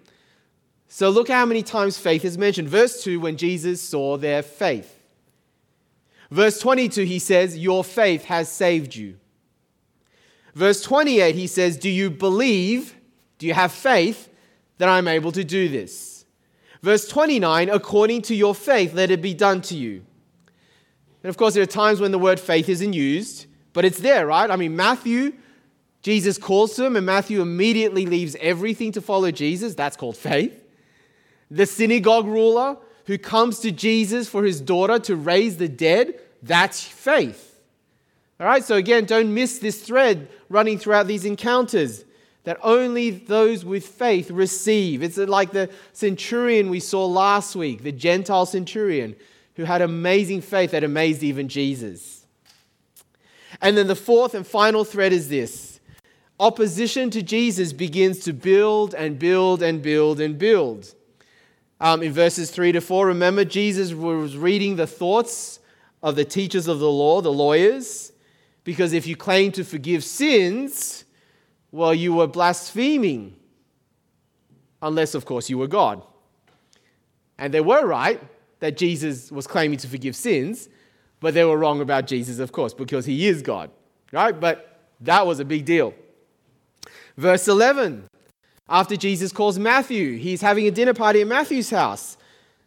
So 0.95 1.09
look 1.09 1.27
how 1.27 1.45
many 1.45 1.61
times 1.61 1.97
faith 1.97 2.23
is 2.23 2.37
mentioned. 2.37 2.69
Verse 2.69 3.03
2, 3.03 3.19
when 3.19 3.35
Jesus 3.35 3.81
saw 3.81 4.15
their 4.15 4.41
faith. 4.41 4.97
Verse 6.31 6.57
22, 6.57 7.03
he 7.03 7.19
says, 7.19 7.57
Your 7.57 7.83
faith 7.83 8.23
has 8.23 8.49
saved 8.49 8.95
you. 8.95 9.17
Verse 10.53 10.81
28, 10.81 11.35
he 11.35 11.47
says, 11.47 11.75
Do 11.75 11.89
you 11.89 12.09
believe, 12.09 12.95
do 13.39 13.45
you 13.45 13.53
have 13.53 13.73
faith 13.73 14.29
that 14.77 14.87
I'm 14.87 15.09
able 15.09 15.33
to 15.33 15.43
do 15.43 15.67
this? 15.67 16.23
Verse 16.81 17.05
29, 17.09 17.67
according 17.67 18.21
to 18.21 18.33
your 18.33 18.55
faith, 18.55 18.93
let 18.93 19.11
it 19.11 19.21
be 19.21 19.33
done 19.33 19.59
to 19.63 19.75
you. 19.75 20.01
And 21.23 21.29
of 21.29 21.35
course, 21.35 21.55
there 21.55 21.63
are 21.63 21.65
times 21.65 21.99
when 21.99 22.13
the 22.13 22.19
word 22.19 22.39
faith 22.39 22.69
isn't 22.69 22.93
used, 22.93 23.47
But 23.73 23.83
it's 23.83 23.99
there, 23.99 24.27
right? 24.27 24.49
I 24.49 24.55
mean, 24.55 24.77
Matthew, 24.77 25.33
Jesus 26.03 26.37
calls 26.37 26.73
to 26.77 26.85
him, 26.85 26.95
and 26.95 27.05
Matthew 27.05 27.41
immediately 27.41 28.05
leaves 28.05 28.37
everything 28.39 28.93
to 28.93 29.01
follow 29.01 29.29
Jesus. 29.31 29.75
That's 29.75 29.97
called 29.97 30.15
faith. 30.15 30.61
The 31.55 31.65
synagogue 31.65 32.25
ruler 32.25 32.75
who 33.05 33.17
comes 33.17 33.59
to 33.59 33.71
Jesus 33.71 34.27
for 34.27 34.43
his 34.43 34.59
daughter 34.59 34.99
to 34.99 35.15
raise 35.15 35.55
the 35.55 35.69
dead, 35.69 36.19
that's 36.43 36.83
faith. 36.83 37.61
All 38.41 38.45
right, 38.45 38.61
so 38.61 38.75
again, 38.75 39.05
don't 39.05 39.33
miss 39.33 39.59
this 39.59 39.81
thread 39.81 40.27
running 40.49 40.77
throughout 40.77 41.07
these 41.07 41.23
encounters 41.23 42.03
that 42.43 42.57
only 42.61 43.09
those 43.09 43.63
with 43.63 43.85
faith 43.85 44.29
receive. 44.31 45.01
It's 45.01 45.15
like 45.15 45.51
the 45.51 45.69
centurion 45.93 46.69
we 46.69 46.81
saw 46.81 47.05
last 47.05 47.55
week, 47.55 47.83
the 47.83 47.93
Gentile 47.93 48.45
centurion 48.45 49.15
who 49.55 49.63
had 49.63 49.81
amazing 49.81 50.41
faith 50.41 50.71
that 50.71 50.83
amazed 50.83 51.23
even 51.23 51.47
Jesus. 51.47 52.25
And 53.61 53.77
then 53.77 53.87
the 53.87 53.95
fourth 53.95 54.33
and 54.33 54.45
final 54.45 54.83
thread 54.83 55.13
is 55.13 55.29
this 55.29 55.79
opposition 56.37 57.09
to 57.11 57.23
Jesus 57.23 57.71
begins 57.71 58.19
to 58.25 58.33
build 58.33 58.93
and 58.93 59.17
build 59.17 59.63
and 59.63 59.81
build 59.81 60.19
and 60.19 60.37
build. 60.37 60.93
Um, 61.85 62.01
in 62.01 62.13
verses 62.13 62.49
3 62.49 62.71
to 62.71 62.81
4, 62.81 63.05
remember 63.05 63.45
Jesus 63.45 63.93
was 63.93 64.35
reading 64.35 64.75
the 64.75 64.87
thoughts 64.87 65.59
of 66.01 66.15
the 66.15 66.25
teachers 66.25 66.67
of 66.67 66.79
the 66.79 66.89
law, 66.89 67.21
the 67.21 67.31
lawyers, 67.31 68.11
because 68.63 68.91
if 68.91 69.05
you 69.05 69.15
claim 69.15 69.51
to 69.51 69.63
forgive 69.63 70.03
sins, 70.03 71.05
well, 71.71 71.93
you 71.93 72.11
were 72.11 72.25
blaspheming. 72.25 73.35
Unless, 74.81 75.13
of 75.13 75.25
course, 75.25 75.47
you 75.47 75.59
were 75.59 75.67
God. 75.67 76.01
And 77.37 77.53
they 77.53 77.61
were 77.61 77.85
right 77.85 78.19
that 78.61 78.77
Jesus 78.77 79.31
was 79.31 79.45
claiming 79.45 79.77
to 79.77 79.87
forgive 79.87 80.15
sins, 80.15 80.69
but 81.19 81.35
they 81.35 81.43
were 81.43 81.55
wrong 81.55 81.81
about 81.81 82.07
Jesus, 82.07 82.39
of 82.39 82.51
course, 82.51 82.73
because 82.73 83.05
he 83.05 83.27
is 83.27 83.43
God. 83.43 83.69
Right? 84.11 84.39
But 84.39 84.79
that 85.01 85.27
was 85.27 85.39
a 85.39 85.45
big 85.45 85.65
deal. 85.65 85.93
Verse 87.15 87.47
11 87.47 88.07
after 88.67 88.95
Jesus 88.95 89.31
calls 89.31 89.59
Matthew, 89.59 90.17
he's 90.17 90.41
having 90.41 90.67
a 90.67 90.71
dinner 90.71 90.93
party 90.93 91.21
at 91.21 91.27
Matthew's 91.27 91.69
house. 91.69 92.17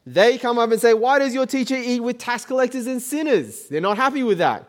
They 0.06 0.38
come 0.38 0.58
up 0.58 0.70
and 0.70 0.80
say, 0.80 0.94
Why 0.94 1.18
does 1.18 1.34
your 1.34 1.46
teacher 1.46 1.76
eat 1.76 2.00
with 2.00 2.18
tax 2.18 2.44
collectors 2.44 2.86
and 2.86 3.02
sinners? 3.02 3.68
They're 3.68 3.80
not 3.80 3.96
happy 3.96 4.22
with 4.22 4.38
that. 4.38 4.68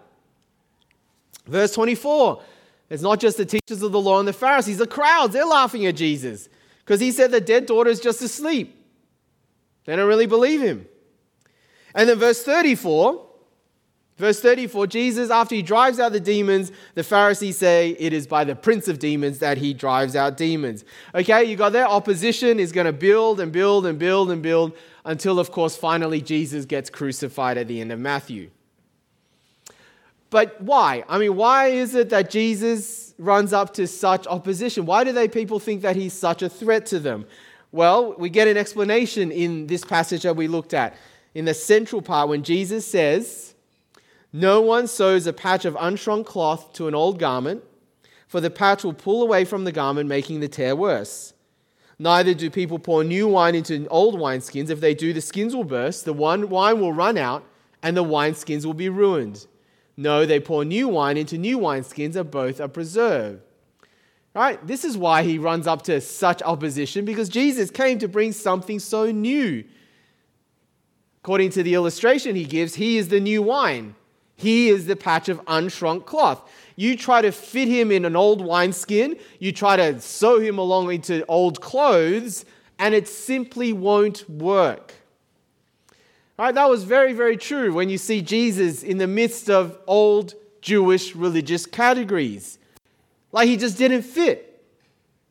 Verse 1.45 1.73
24 1.73 2.41
it's 2.89 3.03
not 3.03 3.19
just 3.19 3.37
the 3.37 3.45
teachers 3.45 3.83
of 3.83 3.91
the 3.91 4.01
law 4.01 4.19
and 4.19 4.27
the 4.27 4.33
Pharisees, 4.33 4.79
the 4.79 4.87
crowds, 4.87 5.33
they're 5.33 5.45
laughing 5.45 5.85
at 5.85 5.95
Jesus 5.95 6.49
because 6.79 6.99
he 6.99 7.11
said 7.11 7.31
the 7.31 7.39
dead 7.39 7.67
daughter 7.67 7.89
is 7.89 7.99
just 7.99 8.21
asleep. 8.21 8.75
They 9.85 9.95
don't 9.95 10.07
really 10.07 10.25
believe 10.25 10.61
him. 10.61 10.87
And 11.93 12.09
then 12.09 12.17
verse 12.17 12.43
34, 12.43 13.27
verse 14.19 14.39
34, 14.39 14.85
Jesus, 14.87 15.31
after 15.31 15.55
he 15.55 15.61
drives 15.61 15.99
out 15.99 16.11
the 16.11 16.19
demons, 16.19 16.71
the 16.93 17.03
Pharisees 17.03 17.57
say 17.57 17.95
it 17.97 18.13
is 18.13 18.27
by 18.27 18.43
the 18.43 18.55
prince 18.55 18.87
of 18.87 18.99
demons 18.99 19.39
that 19.39 19.57
he 19.57 19.73
drives 19.73 20.15
out 20.15 20.37
demons. 20.37 20.85
Okay, 21.15 21.45
you 21.45 21.55
got 21.55 21.71
there. 21.71 21.87
Opposition 21.87 22.59
is 22.59 22.71
going 22.71 22.85
to 22.85 22.93
build 22.93 23.39
and 23.39 23.51
build 23.51 23.85
and 23.85 23.97
build 23.97 24.29
and 24.29 24.43
build 24.43 24.73
until, 25.05 25.39
of 25.39 25.51
course, 25.51 25.75
finally 25.75 26.21
Jesus 26.21 26.65
gets 26.65 26.89
crucified 26.89 27.57
at 27.57 27.67
the 27.67 27.81
end 27.81 27.91
of 27.91 27.99
Matthew. 27.99 28.51
But 30.29 30.61
why? 30.61 31.03
I 31.09 31.17
mean, 31.17 31.35
why 31.35 31.67
is 31.67 31.95
it 31.95 32.09
that 32.09 32.29
Jesus 32.29 33.15
runs 33.17 33.53
up 33.53 33.73
to 33.75 33.87
such 33.87 34.27
opposition? 34.27 34.85
Why 34.85 35.03
do 35.03 35.11
they 35.11 35.27
people 35.27 35.59
think 35.59 35.81
that 35.81 35.95
he's 35.95 36.13
such 36.13 36.43
a 36.43 36.49
threat 36.49 36.85
to 36.87 36.99
them? 36.99 37.25
Well, 37.71 38.15
we 38.17 38.29
get 38.29 38.47
an 38.47 38.57
explanation 38.57 39.31
in 39.31 39.67
this 39.67 39.83
passage 39.83 40.23
that 40.23 40.35
we 40.35 40.47
looked 40.47 40.73
at. 40.73 40.95
In 41.33 41.45
the 41.45 41.53
central 41.53 42.01
part, 42.01 42.29
when 42.29 42.43
Jesus 42.43 42.85
says, 42.85 43.53
No 44.31 44.61
one 44.61 44.87
sews 44.87 45.25
a 45.25 45.33
patch 45.33 45.65
of 45.65 45.75
unshrunk 45.75 46.25
cloth 46.25 46.73
to 46.73 46.87
an 46.87 46.93
old 46.93 47.17
garment, 47.17 47.63
for 48.27 48.39
the 48.39 48.51
patch 48.51 48.83
will 48.83 48.93
pull 48.93 49.23
away 49.23 49.43
from 49.43 49.63
the 49.63 49.71
garment, 49.71 50.07
making 50.07 50.39
the 50.39 50.47
tear 50.47 50.75
worse. 50.75 51.33
Neither 51.97 52.33
do 52.33 52.49
people 52.49 52.79
pour 52.79 53.03
new 53.03 53.27
wine 53.27 53.55
into 53.55 53.87
old 53.87 54.15
wineskins. 54.15 54.69
If 54.69 54.79
they 54.79 54.93
do, 54.93 55.13
the 55.13 55.19
skins 55.21 55.55
will 55.55 55.63
burst, 55.63 56.05
the 56.05 56.13
wine 56.13 56.47
will 56.47 56.93
run 56.93 57.17
out, 57.17 57.43
and 57.81 57.97
the 57.97 58.03
wineskins 58.03 58.65
will 58.65 58.75
be 58.75 58.87
ruined. 58.87 59.47
No, 59.97 60.25
they 60.25 60.39
pour 60.39 60.63
new 60.63 60.87
wine 60.87 61.17
into 61.17 61.37
new 61.37 61.57
wineskins, 61.57 62.15
and 62.15 62.29
both 62.29 62.61
are 62.61 62.67
preserved. 62.69 63.41
Right? 64.35 64.65
This 64.65 64.85
is 64.85 64.95
why 64.95 65.23
he 65.23 65.39
runs 65.39 65.65
up 65.65 65.81
to 65.83 65.99
such 65.99 66.43
opposition, 66.43 67.03
because 67.03 67.29
Jesus 67.29 67.71
came 67.71 67.97
to 67.97 68.07
bring 68.07 68.31
something 68.31 68.79
so 68.79 69.11
new. 69.11 69.65
According 71.23 71.49
to 71.51 71.63
the 71.63 71.73
illustration 71.73 72.35
he 72.35 72.45
gives, 72.45 72.75
he 72.75 72.97
is 72.97 73.09
the 73.09 73.19
new 73.19 73.41
wine. 73.41 73.95
He 74.39 74.69
is 74.69 74.85
the 74.85 74.95
patch 74.95 75.27
of 75.27 75.43
unshrunk 75.47 76.05
cloth. 76.05 76.49
You 76.77 76.95
try 76.95 77.21
to 77.21 77.29
fit 77.33 77.67
him 77.67 77.91
in 77.91 78.05
an 78.05 78.15
old 78.15 78.39
wineskin, 78.39 79.17
you 79.37 79.51
try 79.51 79.75
to 79.75 79.99
sew 79.99 80.39
him 80.39 80.57
along 80.57 80.93
into 80.93 81.25
old 81.25 81.59
clothes, 81.59 82.45
and 82.79 82.95
it 82.95 83.09
simply 83.09 83.73
won't 83.73 84.29
work. 84.29 84.93
Right, 86.37 86.55
that 86.55 86.69
was 86.69 86.85
very, 86.85 87.11
very 87.11 87.35
true 87.35 87.73
when 87.73 87.89
you 87.89 87.97
see 87.97 88.21
Jesus 88.21 88.81
in 88.81 88.97
the 88.97 89.07
midst 89.07 89.49
of 89.49 89.77
old 89.85 90.35
Jewish 90.61 91.17
religious 91.17 91.65
categories. 91.65 92.59
Like 93.33 93.49
he 93.49 93.57
just 93.57 93.77
didn't 93.77 94.03
fit. 94.03 94.63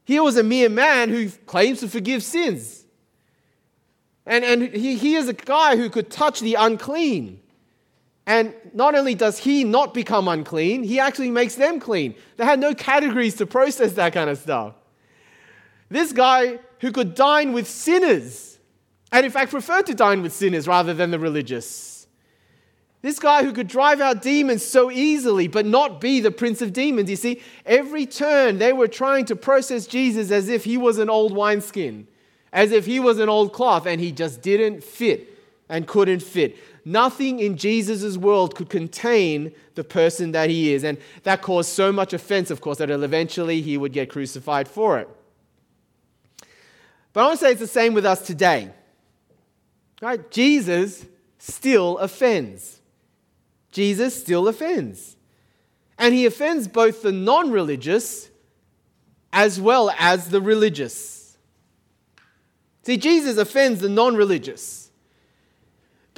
He 0.04 0.20
was 0.20 0.36
a 0.36 0.42
mere 0.42 0.68
man 0.68 1.08
who 1.08 1.30
claims 1.46 1.80
to 1.80 1.88
forgive 1.88 2.22
sins. 2.22 2.84
And, 4.26 4.44
and 4.44 4.62
he, 4.74 4.96
he 4.96 5.14
is 5.14 5.28
a 5.28 5.32
guy 5.32 5.78
who 5.78 5.88
could 5.88 6.10
touch 6.10 6.40
the 6.40 6.56
unclean. 6.56 7.40
And 8.28 8.52
not 8.74 8.94
only 8.94 9.14
does 9.14 9.38
he 9.38 9.64
not 9.64 9.94
become 9.94 10.28
unclean, 10.28 10.82
he 10.82 11.00
actually 11.00 11.30
makes 11.30 11.54
them 11.54 11.80
clean. 11.80 12.14
They 12.36 12.44
had 12.44 12.60
no 12.60 12.74
categories 12.74 13.36
to 13.36 13.46
process 13.46 13.94
that 13.94 14.12
kind 14.12 14.28
of 14.28 14.36
stuff. 14.36 14.74
This 15.88 16.12
guy 16.12 16.58
who 16.80 16.92
could 16.92 17.14
dine 17.14 17.54
with 17.54 17.66
sinners 17.66 18.58
and 19.10 19.24
in 19.24 19.32
fact 19.32 19.50
preferred 19.50 19.86
to 19.86 19.94
dine 19.94 20.20
with 20.20 20.34
sinners 20.34 20.68
rather 20.68 20.92
than 20.92 21.10
the 21.10 21.18
religious. 21.18 22.06
This 23.00 23.18
guy 23.18 23.44
who 23.44 23.52
could 23.54 23.66
drive 23.66 24.02
out 24.02 24.20
demons 24.20 24.62
so 24.62 24.90
easily 24.90 25.48
but 25.48 25.64
not 25.64 25.98
be 25.98 26.20
the 26.20 26.30
prince 26.30 26.60
of 26.60 26.74
demons. 26.74 27.08
You 27.08 27.16
see, 27.16 27.40
every 27.64 28.04
turn 28.04 28.58
they 28.58 28.74
were 28.74 28.88
trying 28.88 29.24
to 29.24 29.36
process 29.36 29.86
Jesus 29.86 30.30
as 30.30 30.50
if 30.50 30.64
he 30.64 30.76
was 30.76 30.98
an 30.98 31.08
old 31.08 31.34
wineskin, 31.34 32.06
as 32.52 32.72
if 32.72 32.84
he 32.84 33.00
was 33.00 33.20
an 33.20 33.30
old 33.30 33.54
cloth, 33.54 33.86
and 33.86 34.02
he 34.02 34.12
just 34.12 34.42
didn't 34.42 34.84
fit 34.84 35.37
and 35.68 35.86
couldn't 35.86 36.22
fit. 36.22 36.56
Nothing 36.84 37.40
in 37.40 37.56
Jesus' 37.56 38.16
world 38.16 38.54
could 38.54 38.70
contain 38.70 39.52
the 39.74 39.84
person 39.84 40.32
that 40.32 40.48
he 40.48 40.72
is. 40.72 40.84
And 40.84 40.98
that 41.24 41.42
caused 41.42 41.70
so 41.70 41.92
much 41.92 42.12
offense, 42.12 42.50
of 42.50 42.60
course, 42.60 42.78
that 42.78 42.90
eventually 42.90 43.60
he 43.60 43.76
would 43.76 43.92
get 43.92 44.08
crucified 44.08 44.68
for 44.68 44.98
it. 44.98 45.08
But 47.12 47.20
I 47.20 47.24
want 47.26 47.40
to 47.40 47.44
say 47.44 47.50
it's 47.52 47.60
the 47.60 47.66
same 47.66 47.94
with 47.94 48.06
us 48.06 48.26
today. 48.26 48.70
Right? 50.00 50.30
Jesus 50.30 51.04
still 51.38 51.98
offends. 51.98 52.80
Jesus 53.72 54.18
still 54.18 54.48
offends. 54.48 55.16
And 55.98 56.14
he 56.14 56.26
offends 56.26 56.68
both 56.68 57.02
the 57.02 57.12
non 57.12 57.50
religious 57.50 58.30
as 59.32 59.60
well 59.60 59.90
as 59.98 60.30
the 60.30 60.40
religious. 60.40 61.36
See, 62.84 62.96
Jesus 62.96 63.36
offends 63.36 63.80
the 63.80 63.88
non 63.88 64.16
religious 64.16 64.87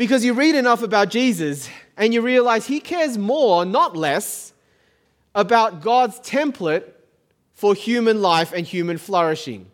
because 0.00 0.24
you 0.24 0.32
read 0.32 0.54
enough 0.54 0.82
about 0.82 1.10
Jesus 1.10 1.68
and 1.94 2.14
you 2.14 2.22
realize 2.22 2.66
he 2.66 2.80
cares 2.80 3.18
more, 3.18 3.66
not 3.66 3.94
less, 3.94 4.54
about 5.34 5.82
God's 5.82 6.18
template 6.20 6.84
for 7.52 7.74
human 7.74 8.22
life 8.22 8.54
and 8.54 8.66
human 8.66 8.96
flourishing, 8.96 9.70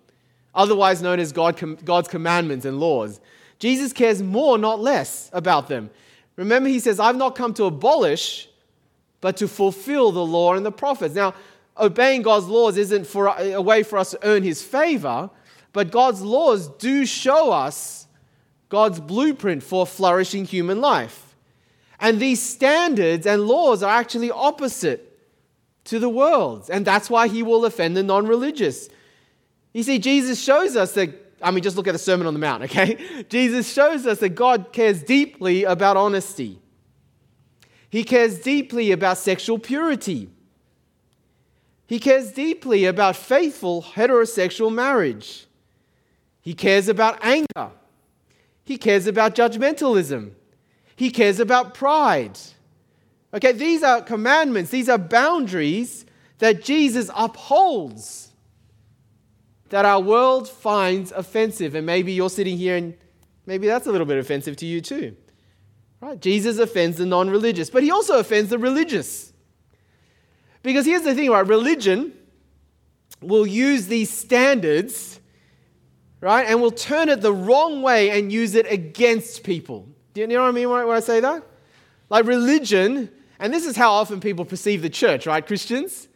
otherwise 0.53 1.01
known 1.01 1.21
as 1.21 1.31
God, 1.31 1.85
God's 1.85 2.09
commandments 2.09 2.65
and 2.65 2.81
laws. 2.81 3.21
Jesus 3.61 3.93
cares 3.93 4.21
more, 4.21 4.59
not 4.59 4.81
less, 4.81 5.31
about 5.33 5.69
them. 5.69 5.91
Remember, 6.35 6.69
he 6.69 6.81
says, 6.81 6.99
I've 6.99 7.15
not 7.15 7.37
come 7.37 7.55
to 7.55 7.67
abolish, 7.67 8.49
but 9.21 9.37
to 9.37 9.47
fulfill 9.47 10.11
the 10.11 10.27
law 10.27 10.55
and 10.55 10.67
the 10.67 10.73
prophets. 10.73 11.15
Now, 11.15 11.35
obeying 11.79 12.23
God's 12.23 12.47
laws 12.47 12.77
isn't 12.77 13.07
for, 13.07 13.29
a 13.29 13.63
way 13.63 13.85
for 13.85 13.97
us 13.97 14.11
to 14.11 14.19
earn 14.25 14.43
his 14.43 14.61
favor, 14.61 15.31
but 15.73 15.93
God's 15.93 16.21
laws 16.21 16.67
do 16.67 17.07
show 17.07 17.53
us 17.53 18.06
God's 18.69 19.01
blueprint 19.01 19.63
for 19.63 19.87
flourishing 19.87 20.45
human 20.45 20.81
life. 20.81 21.35
And 22.01 22.21
these 22.21 22.43
standards 22.43 23.27
and 23.27 23.47
laws 23.47 23.83
are 23.83 23.99
actually 23.99 24.31
opposite 24.31 25.19
to 25.85 25.99
the 25.99 26.09
world's. 26.09 26.69
And 26.69 26.85
that's 26.85 27.09
why 27.09 27.29
he 27.29 27.43
will 27.43 27.65
offend 27.65 27.97
the 27.97 28.03
non 28.03 28.27
religious. 28.27 28.89
You 29.73 29.83
see, 29.83 29.99
Jesus 29.99 30.41
shows 30.41 30.77
us 30.77 30.93
that 30.93 31.27
I 31.43 31.51
mean, 31.51 31.63
just 31.63 31.77
look 31.77 31.87
at 31.87 31.93
the 31.93 31.99
Sermon 31.99 32.27
on 32.27 32.35
the 32.35 32.41
Mount, 32.41 32.63
okay? 32.65 33.25
Jesus 33.29 33.73
shows 33.73 34.07
us 34.07 34.21
that 34.21 34.31
God 34.31 34.73
cares 34.73 35.03
deeply 35.03 35.65
about 35.65 35.97
honesty. 35.97 36.59
He 37.91 38.05
cares 38.05 38.39
deeply 38.41 38.91
about 38.93 39.19
sexual 39.19 39.59
purity. 39.59 40.31
He 41.87 41.99
cares 41.99 42.33
deeply 42.33 42.85
about 42.85 43.17
faithful 43.17 43.83
heterosexual 43.83 44.73
marriage. 44.73 45.47
He 46.41 46.55
cares 46.55 46.89
about 46.89 47.25
anger. 47.25 47.71
He 48.67 48.77
cares 48.77 49.07
about 49.07 49.35
judgmentalism. 49.35 50.33
He 50.97 51.11
cares 51.11 51.41
about 51.41 51.73
pride. 51.73 52.39
Okay, 53.33 53.53
these 53.53 53.83
are 53.83 54.03
commandments, 54.03 54.71
these 54.71 54.89
are 54.91 54.99
boundaries 54.99 56.05
that 56.39 56.63
Jesus 56.63 57.11
upholds 57.15 58.27
that 59.69 59.85
our 59.85 60.01
world 60.01 60.49
finds 60.49 61.13
offensive. 61.13 61.75
And 61.75 61.87
maybe 61.87 62.13
you're 62.13 62.31
sitting 62.31 62.59
here 62.59 62.77
and 62.77 62.95
maybe 63.47 63.67
that's 63.67 63.87
a 63.87 63.93
little 63.93 64.07
bit 64.07 64.19
offensive 64.19 64.57
to 64.59 64.67
you 64.67 64.81
too. 64.81 65.17
Right? 66.01 66.21
Jesus 66.21 66.59
offends 66.59 66.99
the 66.99 67.07
non 67.07 67.31
religious, 67.31 67.71
but 67.71 67.83
he 67.83 67.91
also 67.91 68.19
offends 68.19 68.51
the 68.51 68.59
religious. 68.59 69.33
Because 70.63 70.85
here's 70.85 71.03
the 71.03 71.15
thing, 71.15 71.31
right? 71.31 71.47
Religion 71.47 72.13
will 73.21 73.47
use 73.47 73.87
these 73.87 74.11
standards, 74.11 75.16
right? 76.21 76.47
And 76.47 76.61
will 76.61 76.71
turn 76.71 77.09
it 77.09 77.21
the 77.21 77.33
wrong 77.33 77.83
way 77.83 78.11
and 78.11 78.33
use 78.33 78.55
it 78.55 78.71
against 78.71 79.45
people. 79.45 79.89
Do 80.15 80.21
you 80.21 80.27
know 80.27 80.43
what 80.43 80.49
I 80.49 80.53
mean 80.53 80.71
when 80.71 80.89
I 80.89 81.01
say 81.01 81.21
that? 81.21 81.43
Like 82.09 82.27
religion, 82.27 83.11
and 83.39 83.53
this 83.53 83.67
is 83.67 83.77
how 83.77 83.93
often 83.93 84.21
people 84.21 84.45
perceive 84.45 84.83
the 84.83 84.91
church, 84.91 85.27
right? 85.27 85.47
Christians, 85.47 86.09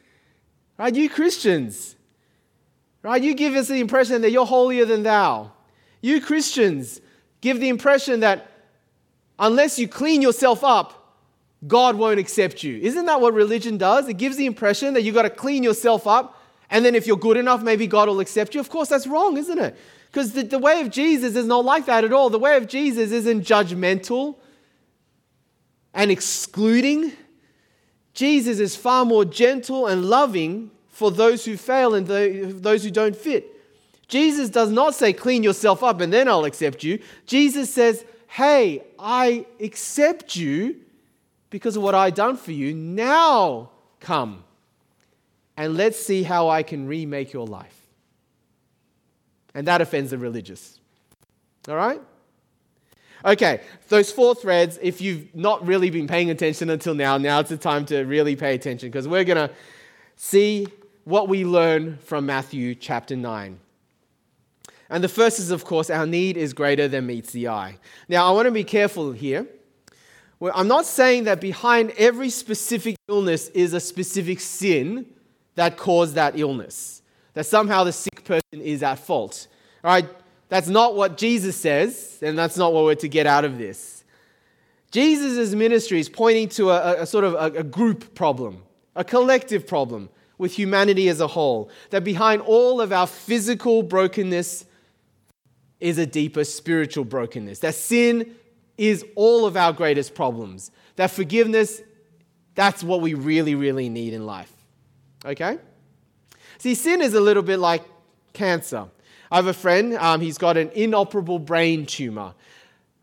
right? 0.79 0.95
You 0.95 1.11
Christians, 1.11 1.97
right? 3.03 3.23
You 3.23 3.35
give 3.35 3.55
us 3.55 3.69
the 3.69 3.81
impression 3.81 4.23
that 4.23 4.31
you're 4.31 4.47
holier 4.47 4.85
than 4.85 5.03
thou. 5.03 5.53
You 6.01 6.21
Christians 6.21 7.01
give 7.41 7.61
the 7.61 7.69
impression 7.69 8.21
that 8.21 8.51
unless 9.39 9.79
you 9.79 9.89
clean 9.89 10.23
yourself 10.23 10.65
up, 10.65 10.97
God 11.67 11.97
won't 11.97 12.19
accept 12.19 12.63
you. 12.63 12.79
Isn't 12.79 13.05
that 13.05 13.21
what 13.21 13.35
religion 13.35 13.77
does? 13.77 14.09
It 14.09 14.15
gives 14.15 14.37
the 14.37 14.47
impression 14.47 14.95
that 14.95 15.03
you've 15.03 15.15
got 15.15 15.23
to 15.23 15.31
clean 15.31 15.63
yourself 15.63 16.07
up, 16.07 16.40
and 16.71 16.85
then 16.85 16.95
if 16.95 17.07
you're 17.07 17.17
good 17.17 17.37
enough, 17.37 17.63
maybe 17.63 17.87
God 17.87 18.09
will 18.09 18.21
accept 18.21 18.55
you. 18.55 18.61
Of 18.61 18.71
course, 18.71 18.89
that's 18.89 19.07
wrong, 19.07 19.37
isn't 19.37 19.59
it? 19.59 19.77
Because 20.07 20.33
the, 20.33 20.43
the 20.43 20.59
way 20.59 20.81
of 20.81 20.91
Jesus 20.91 21.37
is 21.37 21.47
not 21.47 21.65
like 21.65 21.87
that 21.87 22.05
at 22.05 22.13
all. 22.13 22.31
The 22.31 22.39
way 22.39 22.57
of 22.57 22.69
Jesus 22.69 23.13
isn't 23.13 23.45
judgmental 23.45 24.37
and 25.93 26.11
excluding. 26.11 27.13
Jesus 28.15 28.61
is 28.61 28.77
far 28.77 29.05
more 29.05 29.25
gentle 29.25 29.87
and 29.87 30.05
loving 30.05 30.71
for 30.89 31.11
those 31.11 31.45
who 31.45 31.57
fail 31.57 31.95
and 31.95 32.07
those 32.07 32.85
who 32.85 32.91
don't 32.91 33.17
fit. 33.17 33.47
Jesus 34.07 34.49
does 34.51 34.71
not 34.71 34.95
say, 34.95 35.13
clean 35.13 35.43
yourself 35.43 35.83
up 35.83 36.01
and 36.01 36.13
then 36.13 36.29
I'll 36.29 36.45
accept 36.45 36.83
you. 36.83 37.01
Jesus 37.27 37.73
says, 37.73 38.05
hey, 38.27 38.85
I 38.99 39.47
accept 39.61 40.37
you 40.37 40.77
because 41.49 41.77
of 41.77 41.83
what 41.83 41.95
I've 41.95 42.15
done 42.15 42.37
for 42.37 42.53
you. 42.53 42.75
Now 42.75 43.71
come 44.01 44.45
and 45.57 45.77
let's 45.77 45.99
see 45.99 46.23
how 46.23 46.49
I 46.49 46.63
can 46.63 46.87
remake 46.87 47.33
your 47.33 47.47
life. 47.47 47.77
And 49.55 49.67
that 49.67 49.81
offends 49.81 50.11
the 50.11 50.19
religious. 50.19 50.79
All 51.69 51.77
right? 51.77 52.01
Okay, 53.25 53.61
those 53.89 54.11
four 54.11 54.35
threads, 54.35 54.79
if 54.81 55.01
you've 55.01 55.35
not 55.35 55.67
really 55.67 55.91
been 55.91 56.07
paying 56.07 56.31
attention 56.31 56.71
until 56.71 56.95
now, 56.95 57.19
now 57.19 57.41
it's 57.41 57.51
the 57.51 57.57
time 57.59 57.85
to 57.87 58.05
really 58.05 58.35
pay 58.35 58.55
attention 58.55 58.89
because 58.89 59.07
we're 59.07 59.25
going 59.25 59.49
to 59.49 59.55
see 60.17 60.67
what 61.05 61.29
we 61.29 61.45
learn 61.45 61.99
from 61.99 62.25
Matthew 62.25 62.75
chapter 62.75 63.17
9. 63.17 63.59
And 64.89 65.05
the 65.05 65.09
first 65.09 65.39
is, 65.39 65.51
of 65.51 65.65
course, 65.65 65.91
our 65.91 66.07
need 66.07 66.37
is 66.37 66.53
greater 66.53 66.89
than 66.89 67.07
meets 67.07 67.33
the 67.33 67.49
eye. 67.49 67.79
Now, 68.09 68.27
I 68.27 68.31
want 68.33 68.47
to 68.47 68.53
be 68.53 68.65
careful 68.65 69.13
here. 69.13 69.47
I'm 70.43 70.69
not 70.69 70.87
saying 70.87 71.25
that 71.25 71.41
behind 71.41 71.93
every 71.99 72.31
specific 72.31 72.97
illness 73.09 73.49
is 73.49 73.75
a 73.75 73.81
specific 73.81 74.41
sin 74.41 75.07
that 75.61 75.77
caused 75.77 76.15
that 76.15 76.39
illness, 76.39 77.03
that 77.35 77.45
somehow 77.45 77.85
the 77.85 77.93
sick 77.93 78.25
person 78.25 78.63
is 78.63 78.83
at 78.83 78.99
fault. 78.99 79.47
All 79.85 79.93
right, 79.93 80.09
that's 80.49 80.69
not 80.69 80.97
what 80.97 81.19
Jesus 81.19 81.55
says, 81.55 82.19
and 82.23 82.39
that's 82.39 82.57
not 82.57 82.73
what 82.73 82.85
we're 82.85 82.95
to 82.95 83.11
get 83.11 83.27
out 83.27 83.45
of 83.45 83.59
this. 83.59 84.03
Jesus' 84.91 85.53
ministry 85.53 86.01
is 86.01 86.09
pointing 86.09 86.49
to 86.49 86.71
a, 86.71 87.03
a 87.03 87.07
sort 87.07 87.25
of 87.25 87.35
a, 87.35 87.59
a 87.59 87.63
group 87.63 88.15
problem, 88.15 88.63
a 88.97 89.05
collective 89.05 89.67
problem 89.67 90.09
with 90.39 90.55
humanity 90.55 91.11
as 91.11 91.21
a 91.21 91.27
whole. 91.27 91.69
That 91.91 92.05
behind 92.05 92.41
all 92.41 92.81
of 92.81 92.91
our 92.91 93.07
physical 93.07 93.83
brokenness 93.83 94.65
is 95.79 95.99
a 95.99 96.07
deeper 96.07 96.45
spiritual 96.45 97.05
brokenness. 97.05 97.59
That 97.59 97.75
sin 97.75 98.35
is 98.79 99.05
all 99.15 99.45
of 99.45 99.59
our 99.59 99.75
greatest 99.75 100.15
problems. 100.15 100.71
That 100.97 101.11
forgiveness, 101.11 101.83
that's 102.55 102.83
what 102.83 103.03
we 103.03 103.13
really, 103.13 103.55
really 103.55 103.91
need 103.91 104.15
in 104.15 104.25
life. 104.25 104.51
Okay? 105.25 105.59
See, 106.59 106.75
sin 106.75 107.03
is 107.03 107.15
a 107.15 107.21
little 107.21 107.43
bit 107.43 107.59
like 107.59 107.83
cancer. 108.33 108.87
I 109.31 109.37
have 109.37 109.47
a 109.47 109.53
friend, 109.55 109.95
um, 109.95 110.21
he's 110.21 110.39
got 110.39 110.57
an 110.57 110.71
inoperable 110.75 111.39
brain 111.39 111.87
tumor. 111.87 112.35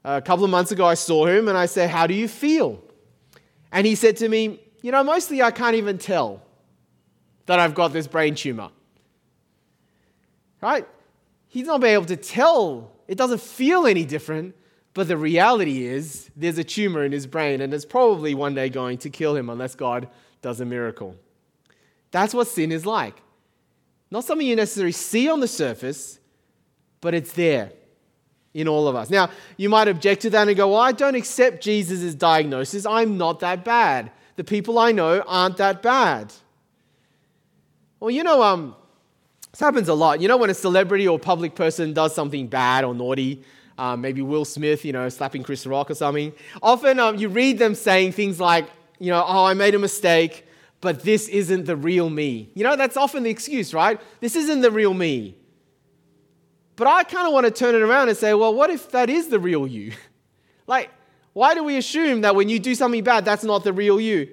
A 0.03 0.21
couple 0.21 0.45
of 0.45 0.51
months 0.51 0.71
ago, 0.71 0.85
I 0.85 0.93
saw 0.93 1.25
him 1.25 1.47
and 1.47 1.57
I 1.57 1.65
said, 1.65 1.89
How 1.89 2.07
do 2.07 2.13
you 2.13 2.27
feel? 2.27 2.81
And 3.71 3.85
he 3.85 3.95
said 3.95 4.17
to 4.17 4.29
me, 4.29 4.59
You 4.81 4.91
know, 4.91 5.03
mostly 5.03 5.41
I 5.41 5.51
can't 5.51 5.75
even 5.75 5.97
tell 5.97 6.41
that 7.45 7.59
I've 7.59 7.73
got 7.73 7.93
this 7.93 8.07
brain 8.07 8.35
tumor. 8.35 8.69
Right? 10.61 10.87
He's 11.47 11.67
not 11.67 11.81
being 11.81 11.93
able 11.93 12.05
to 12.05 12.15
tell. 12.17 12.91
It 13.07 13.17
doesn't 13.17 13.41
feel 13.41 13.85
any 13.85 14.05
different, 14.05 14.55
but 14.93 15.07
the 15.07 15.17
reality 15.17 15.85
is 15.85 16.29
there's 16.35 16.57
a 16.57 16.63
tumor 16.63 17.03
in 17.03 17.11
his 17.11 17.25
brain 17.25 17.61
and 17.61 17.73
it's 17.73 17.85
probably 17.85 18.35
one 18.35 18.53
day 18.53 18.69
going 18.69 18.97
to 18.99 19.09
kill 19.09 19.35
him 19.35 19.49
unless 19.49 19.75
God 19.75 20.09
does 20.41 20.59
a 20.59 20.65
miracle. 20.65 21.15
That's 22.11 22.33
what 22.33 22.47
sin 22.47 22.71
is 22.71 22.85
like. 22.85 23.15
Not 24.09 24.23
something 24.23 24.47
you 24.47 24.55
necessarily 24.55 24.93
see 24.93 25.29
on 25.29 25.39
the 25.39 25.47
surface, 25.47 26.19
but 27.01 27.13
it's 27.13 27.33
there 27.33 27.71
in 28.53 28.67
all 28.67 28.87
of 28.87 28.95
us. 28.95 29.09
Now, 29.09 29.29
you 29.57 29.69
might 29.69 29.87
object 29.87 30.21
to 30.23 30.29
that 30.31 30.47
and 30.47 30.57
go, 30.57 30.69
Well, 30.69 30.79
I 30.79 30.91
don't 30.91 31.15
accept 31.15 31.61
Jesus' 31.61 32.15
diagnosis. 32.15 32.85
I'm 32.85 33.17
not 33.17 33.39
that 33.41 33.63
bad. 33.65 34.11
The 34.35 34.43
people 34.43 34.79
I 34.79 34.91
know 34.91 35.21
aren't 35.27 35.57
that 35.57 35.81
bad. 35.81 36.33
Well, 37.99 38.11
you 38.11 38.23
know, 38.23 38.41
um, 38.41 38.75
this 39.51 39.59
happens 39.59 39.89
a 39.89 39.93
lot. 39.93 40.21
You 40.21 40.27
know, 40.27 40.37
when 40.37 40.49
a 40.49 40.53
celebrity 40.53 41.07
or 41.07 41.19
public 41.19 41.55
person 41.55 41.93
does 41.93 42.13
something 42.13 42.47
bad 42.47 42.83
or 42.83 42.93
naughty, 42.93 43.43
um, 43.77 44.01
maybe 44.01 44.21
Will 44.21 44.45
Smith, 44.45 44.85
you 44.85 44.93
know, 44.93 45.09
slapping 45.09 45.43
Chris 45.43 45.65
Rock 45.65 45.91
or 45.91 45.95
something, 45.95 46.33
often 46.61 46.99
um, 46.99 47.17
you 47.17 47.29
read 47.29 47.59
them 47.59 47.75
saying 47.75 48.11
things 48.11 48.39
like, 48.39 48.67
you 48.99 49.11
know, 49.11 49.23
oh, 49.27 49.45
I 49.45 49.53
made 49.53 49.75
a 49.75 49.79
mistake 49.79 50.46
but 50.81 51.03
this 51.03 51.27
isn't 51.27 51.65
the 51.65 51.75
real 51.75 52.09
me. 52.09 52.49
You 52.53 52.63
know, 52.63 52.75
that's 52.75 52.97
often 52.97 53.23
the 53.23 53.29
excuse, 53.29 53.73
right? 53.73 53.99
This 54.19 54.35
isn't 54.35 54.61
the 54.61 54.71
real 54.71 54.93
me. 54.93 55.35
But 56.75 56.87
I 56.87 57.03
kind 57.03 57.25
of 57.27 57.33
want 57.33 57.45
to 57.45 57.51
turn 57.51 57.73
it 57.73 57.81
around 57.81 58.09
and 58.09 58.17
say, 58.17 58.33
well, 58.33 58.53
what 58.53 58.69
if 58.69 58.91
that 58.91 59.09
is 59.09 59.29
the 59.29 59.39
real 59.39 59.65
you? 59.65 59.93
like, 60.67 60.91
why 61.33 61.55
do 61.55 61.63
we 61.63 61.77
assume 61.77 62.21
that 62.21 62.35
when 62.35 62.49
you 62.49 62.59
do 62.59 62.75
something 62.75 63.03
bad, 63.03 63.25
that's 63.25 63.43
not 63.43 63.63
the 63.63 63.73
real 63.73 63.99
you? 63.99 64.29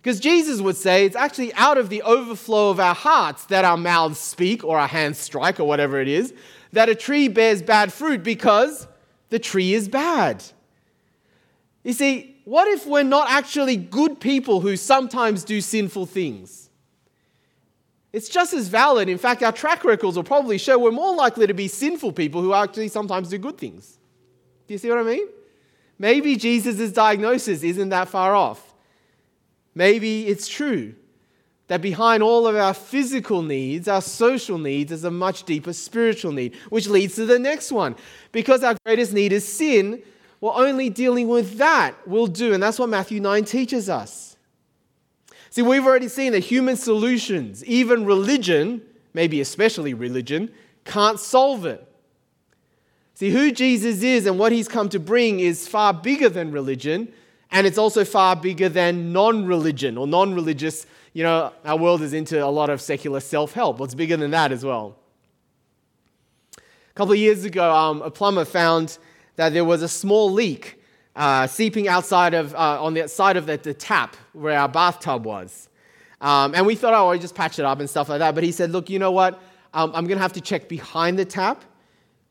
Because 0.00 0.20
Jesus 0.20 0.60
would 0.60 0.76
say 0.76 1.04
it's 1.04 1.16
actually 1.16 1.52
out 1.54 1.76
of 1.76 1.88
the 1.88 2.02
overflow 2.02 2.70
of 2.70 2.78
our 2.78 2.94
hearts 2.94 3.44
that 3.46 3.64
our 3.64 3.76
mouths 3.76 4.18
speak 4.18 4.62
or 4.64 4.78
our 4.78 4.86
hands 4.86 5.18
strike 5.18 5.58
or 5.58 5.64
whatever 5.64 6.00
it 6.00 6.08
is, 6.08 6.32
that 6.72 6.88
a 6.88 6.94
tree 6.94 7.28
bears 7.28 7.62
bad 7.62 7.92
fruit 7.92 8.22
because 8.22 8.86
the 9.30 9.38
tree 9.38 9.74
is 9.74 9.88
bad. 9.88 10.44
You 11.82 11.92
see, 11.92 12.36
what 12.48 12.66
if 12.66 12.86
we're 12.86 13.02
not 13.02 13.30
actually 13.30 13.76
good 13.76 14.20
people 14.20 14.60
who 14.62 14.74
sometimes 14.74 15.44
do 15.44 15.60
sinful 15.60 16.06
things? 16.06 16.70
It's 18.10 18.30
just 18.30 18.54
as 18.54 18.68
valid. 18.68 19.10
In 19.10 19.18
fact, 19.18 19.42
our 19.42 19.52
track 19.52 19.84
records 19.84 20.16
will 20.16 20.24
probably 20.24 20.56
show 20.56 20.78
we're 20.78 20.90
more 20.90 21.14
likely 21.14 21.46
to 21.46 21.52
be 21.52 21.68
sinful 21.68 22.12
people 22.12 22.40
who 22.40 22.54
actually 22.54 22.88
sometimes 22.88 23.28
do 23.28 23.36
good 23.36 23.58
things. 23.58 23.98
Do 24.66 24.72
you 24.72 24.78
see 24.78 24.88
what 24.88 24.96
I 24.96 25.02
mean? 25.02 25.28
Maybe 25.98 26.36
Jesus' 26.36 26.90
diagnosis 26.90 27.62
isn't 27.62 27.90
that 27.90 28.08
far 28.08 28.34
off. 28.34 28.72
Maybe 29.74 30.26
it's 30.26 30.48
true 30.48 30.94
that 31.66 31.82
behind 31.82 32.22
all 32.22 32.46
of 32.46 32.56
our 32.56 32.72
physical 32.72 33.42
needs, 33.42 33.88
our 33.88 34.00
social 34.00 34.56
needs, 34.56 34.90
is 34.90 35.04
a 35.04 35.10
much 35.10 35.44
deeper 35.44 35.74
spiritual 35.74 36.32
need, 36.32 36.54
which 36.70 36.88
leads 36.88 37.14
to 37.16 37.26
the 37.26 37.38
next 37.38 37.70
one. 37.72 37.94
Because 38.32 38.64
our 38.64 38.74
greatest 38.86 39.12
need 39.12 39.34
is 39.34 39.46
sin, 39.46 40.02
well, 40.40 40.54
only 40.56 40.88
dealing 40.88 41.28
with 41.28 41.58
that 41.58 42.06
will 42.06 42.26
do. 42.26 42.54
And 42.54 42.62
that's 42.62 42.78
what 42.78 42.88
Matthew 42.88 43.20
9 43.20 43.44
teaches 43.44 43.88
us. 43.88 44.36
See, 45.50 45.62
we've 45.62 45.84
already 45.84 46.08
seen 46.08 46.32
that 46.32 46.40
human 46.40 46.76
solutions, 46.76 47.64
even 47.64 48.04
religion, 48.04 48.82
maybe 49.14 49.40
especially 49.40 49.94
religion, 49.94 50.52
can't 50.84 51.18
solve 51.18 51.66
it. 51.66 51.84
See, 53.14 53.30
who 53.30 53.50
Jesus 53.50 54.02
is 54.02 54.26
and 54.26 54.38
what 54.38 54.52
he's 54.52 54.68
come 54.68 54.88
to 54.90 55.00
bring 55.00 55.40
is 55.40 55.66
far 55.66 55.92
bigger 55.92 56.28
than 56.28 56.52
religion, 56.52 57.12
and 57.50 57.66
it's 57.66 57.78
also 57.78 58.04
far 58.04 58.36
bigger 58.36 58.68
than 58.68 59.12
non 59.12 59.46
religion 59.46 59.98
or 59.98 60.06
non 60.06 60.34
religious. 60.34 60.86
You 61.14 61.24
know, 61.24 61.52
our 61.64 61.76
world 61.76 62.02
is 62.02 62.12
into 62.12 62.44
a 62.44 62.46
lot 62.46 62.70
of 62.70 62.80
secular 62.80 63.18
self 63.18 63.54
help. 63.54 63.80
What's 63.80 63.94
bigger 63.94 64.16
than 64.16 64.30
that 64.30 64.52
as 64.52 64.64
well? 64.64 64.96
A 66.56 66.94
couple 66.94 67.12
of 67.12 67.18
years 67.18 67.44
ago, 67.44 67.74
um, 67.74 68.02
a 68.02 68.10
plumber 68.10 68.44
found 68.44 68.98
that 69.38 69.52
there 69.52 69.64
was 69.64 69.82
a 69.82 69.88
small 69.88 70.32
leak 70.32 70.82
uh, 71.14 71.46
seeping 71.46 71.86
outside 71.86 72.34
of, 72.34 72.52
uh, 72.56 72.82
on 72.82 72.94
the 72.94 73.06
side 73.06 73.36
of 73.36 73.46
the, 73.46 73.56
the, 73.56 73.72
tap 73.72 74.16
where 74.32 74.58
our 74.58 74.68
bathtub 74.68 75.24
was. 75.24 75.68
Um, 76.20 76.56
and 76.56 76.66
we 76.66 76.74
thought, 76.74 76.92
oh, 76.92 77.10
we 77.10 77.20
just 77.20 77.36
patch 77.36 77.60
it 77.60 77.64
up 77.64 77.78
and 77.78 77.88
stuff 77.88 78.08
like 78.08 78.18
that. 78.18 78.34
But 78.34 78.42
he 78.42 78.50
said, 78.50 78.72
look, 78.72 78.90
you 78.90 78.98
know 78.98 79.12
what? 79.12 79.40
Um, 79.72 79.92
I'm 79.94 80.06
going 80.06 80.18
to 80.18 80.22
have 80.22 80.32
to 80.32 80.40
check 80.40 80.68
behind 80.68 81.20
the 81.20 81.24
tap 81.24 81.64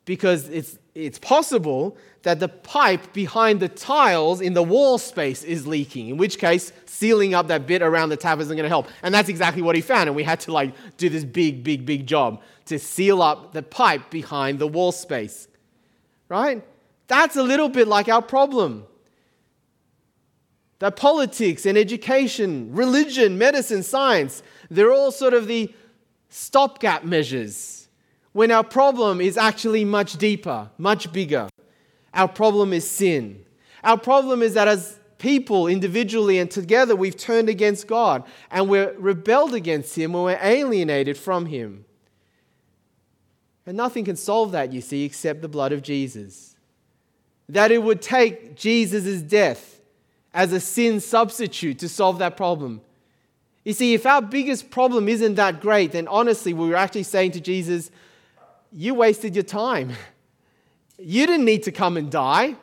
because 0.04 0.50
it's, 0.50 0.78
it's 0.94 1.18
possible 1.18 1.96
that 2.24 2.40
the 2.40 2.48
pipe 2.48 3.14
behind 3.14 3.60
the 3.60 3.70
tiles 3.70 4.42
in 4.42 4.52
the 4.52 4.62
wall 4.62 4.98
space 4.98 5.42
is 5.44 5.66
leaking, 5.66 6.08
in 6.10 6.18
which 6.18 6.38
case 6.38 6.72
sealing 6.84 7.32
up 7.32 7.46
that 7.48 7.66
bit 7.66 7.80
around 7.80 8.10
the 8.10 8.18
tap 8.18 8.38
isn't 8.38 8.54
going 8.54 8.64
to 8.64 8.68
help. 8.68 8.86
And 9.02 9.14
that's 9.14 9.30
exactly 9.30 9.62
what 9.62 9.76
he 9.76 9.80
found. 9.80 10.10
And 10.10 10.16
we 10.16 10.24
had 10.24 10.40
to 10.40 10.52
like 10.52 10.74
do 10.98 11.08
this 11.08 11.24
big, 11.24 11.64
big, 11.64 11.86
big 11.86 12.06
job 12.06 12.42
to 12.66 12.78
seal 12.78 13.22
up 13.22 13.54
the 13.54 13.62
pipe 13.62 14.10
behind 14.10 14.58
the 14.58 14.66
wall 14.66 14.92
space. 14.92 15.48
Right? 16.28 16.62
That's 17.08 17.36
a 17.36 17.42
little 17.42 17.68
bit 17.68 17.88
like 17.88 18.08
our 18.08 18.22
problem. 18.22 18.84
That 20.78 20.94
politics 20.94 21.66
and 21.66 21.76
education, 21.76 22.72
religion, 22.72 23.36
medicine, 23.36 23.82
science, 23.82 24.42
they're 24.70 24.92
all 24.92 25.10
sort 25.10 25.34
of 25.34 25.48
the 25.48 25.74
stopgap 26.28 27.04
measures 27.04 27.88
when 28.32 28.52
our 28.52 28.62
problem 28.62 29.20
is 29.20 29.36
actually 29.36 29.84
much 29.84 30.18
deeper, 30.18 30.70
much 30.78 31.12
bigger. 31.12 31.48
Our 32.14 32.28
problem 32.28 32.72
is 32.72 32.88
sin. 32.88 33.44
Our 33.82 33.98
problem 33.98 34.42
is 34.42 34.54
that 34.54 34.68
as 34.68 35.00
people, 35.18 35.66
individually 35.66 36.38
and 36.38 36.50
together, 36.50 36.94
we've 36.94 37.16
turned 37.16 37.48
against 37.48 37.88
God 37.88 38.22
and 38.50 38.68
we're 38.68 38.92
rebelled 38.98 39.54
against 39.54 39.96
Him 39.96 40.14
and 40.14 40.24
we're 40.24 40.38
alienated 40.40 41.16
from 41.16 41.46
Him. 41.46 41.86
And 43.66 43.76
nothing 43.76 44.04
can 44.04 44.16
solve 44.16 44.52
that, 44.52 44.72
you 44.72 44.80
see, 44.80 45.04
except 45.04 45.42
the 45.42 45.48
blood 45.48 45.72
of 45.72 45.82
Jesus. 45.82 46.54
That 47.48 47.70
it 47.72 47.82
would 47.82 48.02
take 48.02 48.56
Jesus' 48.56 49.22
death 49.22 49.80
as 50.34 50.52
a 50.52 50.60
sin 50.60 51.00
substitute 51.00 51.78
to 51.80 51.88
solve 51.88 52.18
that 52.18 52.36
problem. 52.36 52.80
You 53.64 53.72
see, 53.72 53.94
if 53.94 54.06
our 54.06 54.22
biggest 54.22 54.70
problem 54.70 55.08
isn't 55.08 55.34
that 55.34 55.60
great, 55.60 55.92
then 55.92 56.08
honestly, 56.08 56.54
we 56.54 56.68
were 56.68 56.76
actually 56.76 57.02
saying 57.02 57.32
to 57.32 57.40
Jesus, 57.40 57.90
You 58.72 58.94
wasted 58.94 59.34
your 59.34 59.44
time. 59.44 59.92
You 60.98 61.26
didn't 61.26 61.44
need 61.44 61.62
to 61.62 61.72
come 61.72 61.96
and 61.96 62.10
die. 62.10 62.56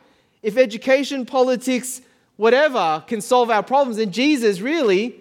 If 0.43 0.57
education, 0.57 1.25
politics, 1.25 2.01
whatever 2.35 3.03
can 3.07 3.21
solve 3.21 3.49
our 3.49 3.63
problems, 3.63 3.97
then 3.97 4.11
Jesus 4.11 4.59
really 4.59 5.15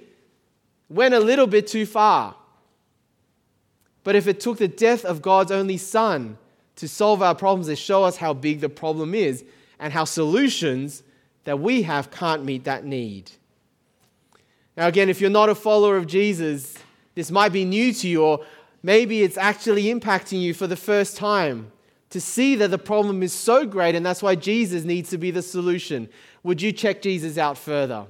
went 0.89 1.15
a 1.15 1.21
little 1.21 1.47
bit 1.47 1.67
too 1.67 1.87
far. 1.87 2.35
But 4.03 4.17
if 4.17 4.27
it 4.27 4.41
took 4.41 4.59
the 4.59 4.69
death 4.69 5.05
of 5.05 5.23
God's 5.23 5.51
only 5.51 5.77
Son 5.77 6.39
to 6.77 6.89
solve 6.89 7.23
our 7.23 7.35
problems, 7.35 7.67
to 7.69 7.77
show 7.77 8.05
us 8.05 8.17
how 8.17 8.35
big 8.35 8.61
the 8.61 8.69
problem 8.69 9.15
is 9.15 9.45
and 9.79 9.93
how 9.93 10.05
solutions 10.05 11.03
that 11.45 11.61
we 11.61 11.83
have 11.83 12.11
can't 12.11 12.45
meet 12.45 12.65
that 12.65 12.85
need. 12.85 13.31
Now, 14.77 14.89
again, 14.89 15.09
if 15.09 15.21
you're 15.21 15.31
not 15.31 15.49
a 15.49 15.55
follower 15.55 15.97
of 15.97 16.07
Jesus, 16.07 16.75
this 17.15 17.31
might 17.31 17.53
be 17.53 17.65
new 17.65 17.93
to 17.93 18.09
you, 18.09 18.25
or 18.25 18.45
maybe 18.83 19.23
it's 19.23 19.37
actually 19.37 19.85
impacting 19.85 20.41
you 20.41 20.53
for 20.53 20.67
the 20.67 20.77
first 20.77 21.17
time 21.17 21.71
to 22.11 22.21
see 22.21 22.55
that 22.57 22.71
the 22.71 22.79
problem 22.79 23.23
is 23.23 23.33
so 23.33 23.67
great 23.67 23.95
and 23.95 24.07
that's 24.07 24.23
why 24.23 24.35
Jesus 24.35 24.85
needs 24.85 25.11
to 25.11 25.19
be 25.19 25.31
the 25.31 25.43
solution. 25.43 26.09
Would 26.43 26.63
you 26.63 26.73
check 26.73 27.03
Jesus 27.03 27.39
out 27.39 27.59
further? 27.59 28.07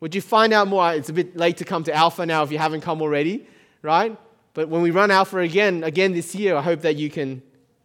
Would 0.00 0.14
you 0.14 0.20
find 0.20 0.52
out 0.52 0.68
more? 0.68 0.92
It's 0.92 1.08
a 1.08 1.12
bit 1.12 1.36
late 1.36 1.58
to 1.58 1.64
come 1.64 1.84
to 1.84 1.94
Alpha 1.94 2.26
now 2.26 2.42
if 2.42 2.52
you 2.52 2.58
haven't 2.58 2.80
come 2.80 3.00
already, 3.00 3.46
right? 3.82 4.16
But 4.54 4.68
when 4.68 4.82
we 4.82 4.90
run 4.90 5.10
Alpha 5.10 5.38
again, 5.38 5.84
again 5.84 6.12
this 6.12 6.34
year, 6.34 6.56
I 6.56 6.62
hope 6.62 6.80
that 6.80 6.96
you 6.96 7.10
can 7.10 7.42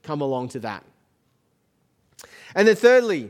come 0.10 0.22
along 0.22 0.50
to 0.50 0.60
that. 0.60 0.84
And 2.56 2.67
then, 2.67 2.76
thirdly, 2.76 3.30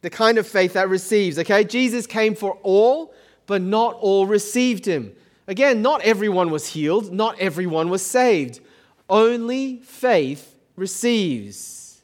the 0.00 0.10
kind 0.10 0.38
of 0.38 0.46
faith 0.46 0.74
that 0.74 0.88
receives, 0.88 1.40
okay? 1.40 1.64
Jesus 1.64 2.06
came 2.06 2.36
for 2.36 2.52
all, 2.62 3.12
but 3.46 3.60
not 3.60 3.94
all 3.94 4.26
received 4.26 4.86
him. 4.86 5.12
Again, 5.48 5.82
not 5.82 6.02
everyone 6.02 6.52
was 6.52 6.68
healed, 6.68 7.12
not 7.12 7.36
everyone 7.40 7.90
was 7.90 8.06
saved. 8.06 8.60
Only 9.08 9.78
faith 9.78 10.54
receives. 10.76 12.00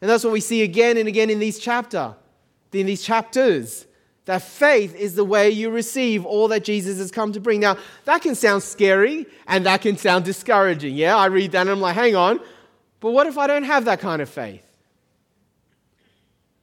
And 0.00 0.08
that's 0.08 0.22
what 0.22 0.32
we 0.32 0.40
see 0.40 0.62
again 0.62 0.96
and 0.96 1.08
again 1.08 1.28
in 1.28 1.40
these 1.40 1.58
chapter, 1.58 2.14
in 2.72 2.86
these 2.86 3.02
chapters. 3.02 3.84
That 4.26 4.42
faith 4.42 4.94
is 4.94 5.16
the 5.16 5.24
way 5.24 5.50
you 5.50 5.70
receive 5.70 6.24
all 6.24 6.46
that 6.48 6.62
Jesus 6.62 6.98
has 6.98 7.10
come 7.10 7.32
to 7.32 7.40
bring. 7.40 7.58
Now, 7.58 7.78
that 8.04 8.22
can 8.22 8.36
sound 8.36 8.62
scary 8.62 9.26
and 9.48 9.66
that 9.66 9.80
can 9.82 9.96
sound 9.96 10.24
discouraging. 10.24 10.94
Yeah, 10.94 11.16
I 11.16 11.26
read 11.26 11.50
that 11.52 11.62
and 11.62 11.70
I'm 11.70 11.80
like, 11.80 11.96
hang 11.96 12.14
on, 12.14 12.38
but 13.00 13.10
what 13.12 13.26
if 13.26 13.38
I 13.38 13.46
don't 13.46 13.64
have 13.64 13.84
that 13.84 14.00
kind 14.00 14.22
of 14.22 14.28
faith? 14.28 14.62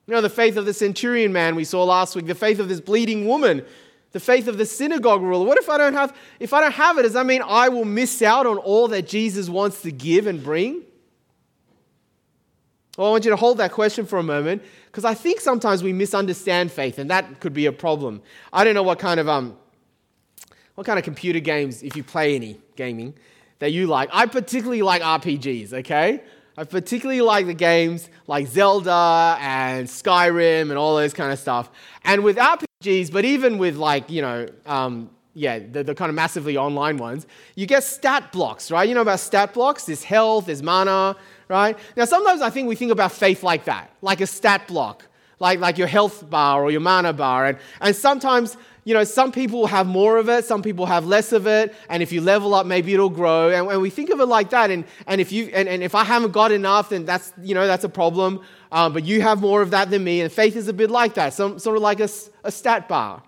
You 0.08 0.13
know, 0.13 0.22
the 0.22 0.30
faith 0.30 0.58
of 0.58 0.65
the 0.65 0.74
centurion 0.74 1.32
man 1.32 1.56
we 1.56 1.63
saw 1.63 1.84
last 1.84 2.15
week, 2.15 2.26
the 2.26 2.36
faith 2.36 2.60
of 2.60 2.67
this 2.67 2.82
bleeding 2.82 3.28
woman, 3.28 3.65
the 4.12 4.19
faith 4.19 4.48
of 4.48 4.58
the 4.58 4.65
synagogue 4.65 5.22
ruler. 5.22 5.46
What 5.46 5.58
if 5.58 5.69
I 5.69 5.78
don't 5.78 5.93
have 5.93 6.15
if 6.39 6.54
I 6.54 6.62
don't 6.62 6.74
have 6.74 6.98
it, 6.98 7.04
does 7.04 7.13
that 7.13 7.26
mean 7.26 7.41
I 7.46 7.69
will 7.69 7.86
miss 7.86 8.22
out 8.22 8.46
on 8.46 8.58
all 8.58 8.88
that 8.89 9.08
Jesus 9.08 9.50
wants 9.50 9.82
to 9.84 9.91
give 9.91 10.28
and 10.28 10.43
bring? 10.43 10.84
Well, 12.98 13.08
I 13.08 13.10
want 13.12 13.26
you 13.26 13.32
to 13.32 13.38
hold 13.38 13.58
that 13.58 13.72
question 13.72 14.06
for 14.06 14.19
a 14.19 14.24
moment 14.24 14.62
because 14.86 15.04
I 15.04 15.15
think 15.15 15.39
sometimes 15.39 15.82
we 15.82 15.93
misunderstand 15.93 16.72
faith, 16.72 17.00
and 17.00 17.10
that 17.10 17.39
could 17.39 17.54
be 17.54 17.65
a 17.65 17.72
problem. 17.72 18.22
I 18.52 18.63
don't 18.63 18.76
know 18.76 18.84
what 18.84 19.00
kind 19.00 19.19
of 19.19 19.28
um, 19.28 19.58
what 20.76 20.86
kind 20.86 21.00
of 21.00 21.06
computer 21.06 21.39
games, 21.39 21.82
if 21.82 21.96
you 21.96 22.04
play 22.04 22.36
any 22.36 22.60
gaming, 22.76 23.15
that 23.63 23.71
you 23.71 23.88
like. 23.88 24.10
I 24.12 24.26
particularly 24.26 24.82
like 24.82 25.02
RPGs. 25.02 25.71
Okay, 25.71 26.21
I 26.58 26.65
particularly 26.65 27.21
like 27.21 27.45
the 27.45 27.54
games 27.54 28.10
like 28.28 28.47
Zelda 28.47 29.38
and 29.39 29.88
Skyrim 29.88 30.63
and 30.63 30.78
all 30.78 30.97
those 30.97 31.13
kind 31.13 31.32
of 31.32 31.39
stuff. 31.39 31.71
And 32.04 32.26
with 32.26 32.36
RPGs, 32.36 33.10
but 33.10 33.23
even 33.23 33.58
with 33.58 33.78
like, 33.78 34.10
you 34.10 34.21
know, 34.21 34.47
um, 34.65 35.12
yeah, 35.34 35.60
the, 35.60 35.82
the 35.82 35.95
kind 35.95 36.10
of 36.10 36.15
massively 36.15 36.58
online 36.58 36.97
ones, 36.97 37.26
you 37.56 37.65
get 37.65 37.86
stat 37.86 38.34
blocks, 38.34 38.69
right? 38.69 38.88
You 38.88 38.95
know 38.95 39.02
about 39.02 39.21
stat 39.21 39.54
blocks? 39.54 39.86
There's 39.86 40.04
health, 40.04 40.47
there's 40.47 40.62
mana, 40.62 41.15
right? 41.47 41.80
Now, 41.95 42.04
sometimes 42.04 42.41
I 42.41 42.49
think 42.49 42.67
we 42.67 42.76
think 42.76 42.91
about 42.91 43.13
faith 43.13 43.43
like 43.43 43.63
that, 43.63 43.91
like 44.02 44.19
a 44.19 44.28
stat 44.28 44.67
block, 44.67 45.08
like, 45.39 45.62
like 45.62 45.78
your 45.78 45.88
health 45.88 46.30
bar 46.30 46.63
or 46.63 46.69
your 46.69 46.82
mana 46.82 47.13
bar. 47.13 47.45
And, 47.45 47.58
and 47.80 47.95
sometimes 47.95 48.58
you 48.86 48.93
know, 48.93 49.06
some 49.06 49.32
people 49.32 49.65
have 49.67 49.88
more 49.88 50.17
of 50.17 50.28
it, 50.28 50.43
some 50.43 50.62
people 50.62 50.86
have 50.86 51.06
less 51.06 51.32
of 51.32 51.48
it, 51.48 51.74
and 51.89 52.04
if 52.04 52.12
you 52.12 52.19
level 52.19 52.54
up, 52.54 52.65
maybe 52.65 52.93
it'll 52.93 53.10
grow. 53.10 53.50
And, 53.50 53.69
and 53.72 53.82
we 53.82 53.89
think 53.89 54.10
of 54.10 54.19
it 54.19 54.26
like 54.26 54.50
that. 54.50 54.72
And, 54.72 54.84
and 55.08 55.22
if 55.22 55.32
you 55.32 55.46
and, 55.54 55.69
and 55.69 55.82
if 55.82 55.96
I 55.96 56.04
haven't 56.04 56.32
got 56.32 56.52
enough, 56.52 56.89
then 56.89 57.06
that's 57.06 57.32
you 57.41 57.56
know 57.56 57.65
that's 57.65 57.86
a 57.86 57.89
problem. 57.89 58.41
Um, 58.72 58.91
but 58.91 59.06
you 59.06 59.22
have 59.22 59.39
more 59.39 59.62
of 59.62 59.72
that 59.72 59.89
than 59.89 60.04
me, 60.04 60.22
and 60.22 60.32
faith 60.32 60.56
is 60.56 60.67
a 60.67 60.74
bit 60.74 60.91
like 60.91 61.13
that, 61.13 61.34
some, 61.34 61.60
sort 61.60 61.78
of 61.78 61.84
like 61.84 62.00
a, 62.00 62.10
a 62.43 62.52
stat 62.52 62.89
bar. 62.89 63.24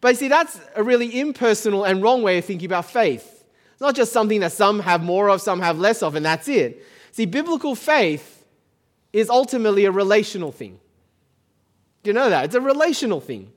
But 0.00 0.16
see, 0.16 0.28
that's 0.28 0.60
a 0.76 0.82
really 0.82 1.18
impersonal 1.18 1.84
and 1.84 2.02
wrong 2.02 2.22
way 2.22 2.38
of 2.38 2.44
thinking 2.44 2.66
about 2.66 2.84
faith. 2.84 3.44
It's 3.72 3.80
not 3.80 3.96
just 3.96 4.12
something 4.12 4.40
that 4.40 4.52
some 4.52 4.80
have 4.80 5.02
more 5.02 5.28
of, 5.28 5.40
some 5.40 5.60
have 5.60 5.78
less 5.78 6.02
of, 6.02 6.14
and 6.14 6.24
that's 6.24 6.46
it. 6.48 6.86
See, 7.10 7.26
biblical 7.26 7.74
faith 7.74 8.44
is 9.12 9.28
ultimately 9.28 9.84
a 9.84 9.90
relational 9.90 10.52
thing. 10.52 10.78
Do 12.02 12.10
you 12.10 12.14
know 12.14 12.30
that? 12.30 12.44
It's 12.44 12.54
a 12.54 12.60
relational 12.60 13.20
thing. 13.20 13.50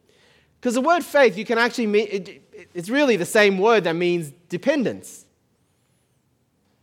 Because 0.60 0.74
the 0.74 0.82
word 0.82 1.04
faith, 1.04 1.38
you 1.38 1.46
can 1.46 1.58
actually 1.58 1.88
mean, 1.88 2.08
it, 2.10 2.70
it's 2.74 2.90
really 2.90 3.16
the 3.16 3.26
same 3.26 3.58
word 3.58 3.84
that 3.84 3.96
means 3.96 4.32
dependence, 4.50 5.26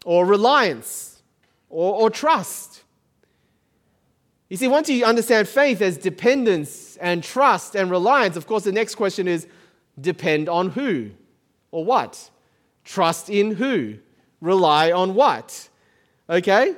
or 0.04 0.24
reliance, 0.26 1.22
or, 1.68 1.94
or 1.94 2.10
trust. 2.10 2.82
You 4.48 4.56
see, 4.56 4.68
once 4.68 4.88
you 4.88 5.04
understand 5.04 5.48
faith 5.48 5.80
as 5.80 5.96
dependence 5.96 6.96
and 6.98 7.24
trust 7.24 7.74
and 7.74 7.90
reliance, 7.90 8.36
of 8.36 8.46
course, 8.46 8.64
the 8.64 8.72
next 8.72 8.94
question 8.94 9.26
is 9.26 9.48
depend 10.00 10.48
on 10.48 10.70
who 10.70 11.10
or 11.70 11.84
what? 11.84 12.30
Trust 12.84 13.30
in 13.30 13.56
who? 13.56 13.96
Rely 14.40 14.92
on 14.92 15.14
what? 15.14 15.68
Okay? 16.30 16.76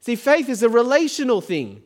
See, 0.00 0.16
faith 0.16 0.48
is 0.48 0.62
a 0.62 0.68
relational 0.68 1.40
thing 1.40 1.82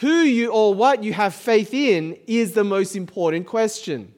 who 0.00 0.22
you 0.22 0.50
or 0.50 0.74
what 0.74 1.04
you 1.04 1.12
have 1.12 1.34
faith 1.34 1.72
in 1.72 2.16
is 2.26 2.52
the 2.52 2.64
most 2.64 2.96
important 2.96 3.46
question. 3.46 4.12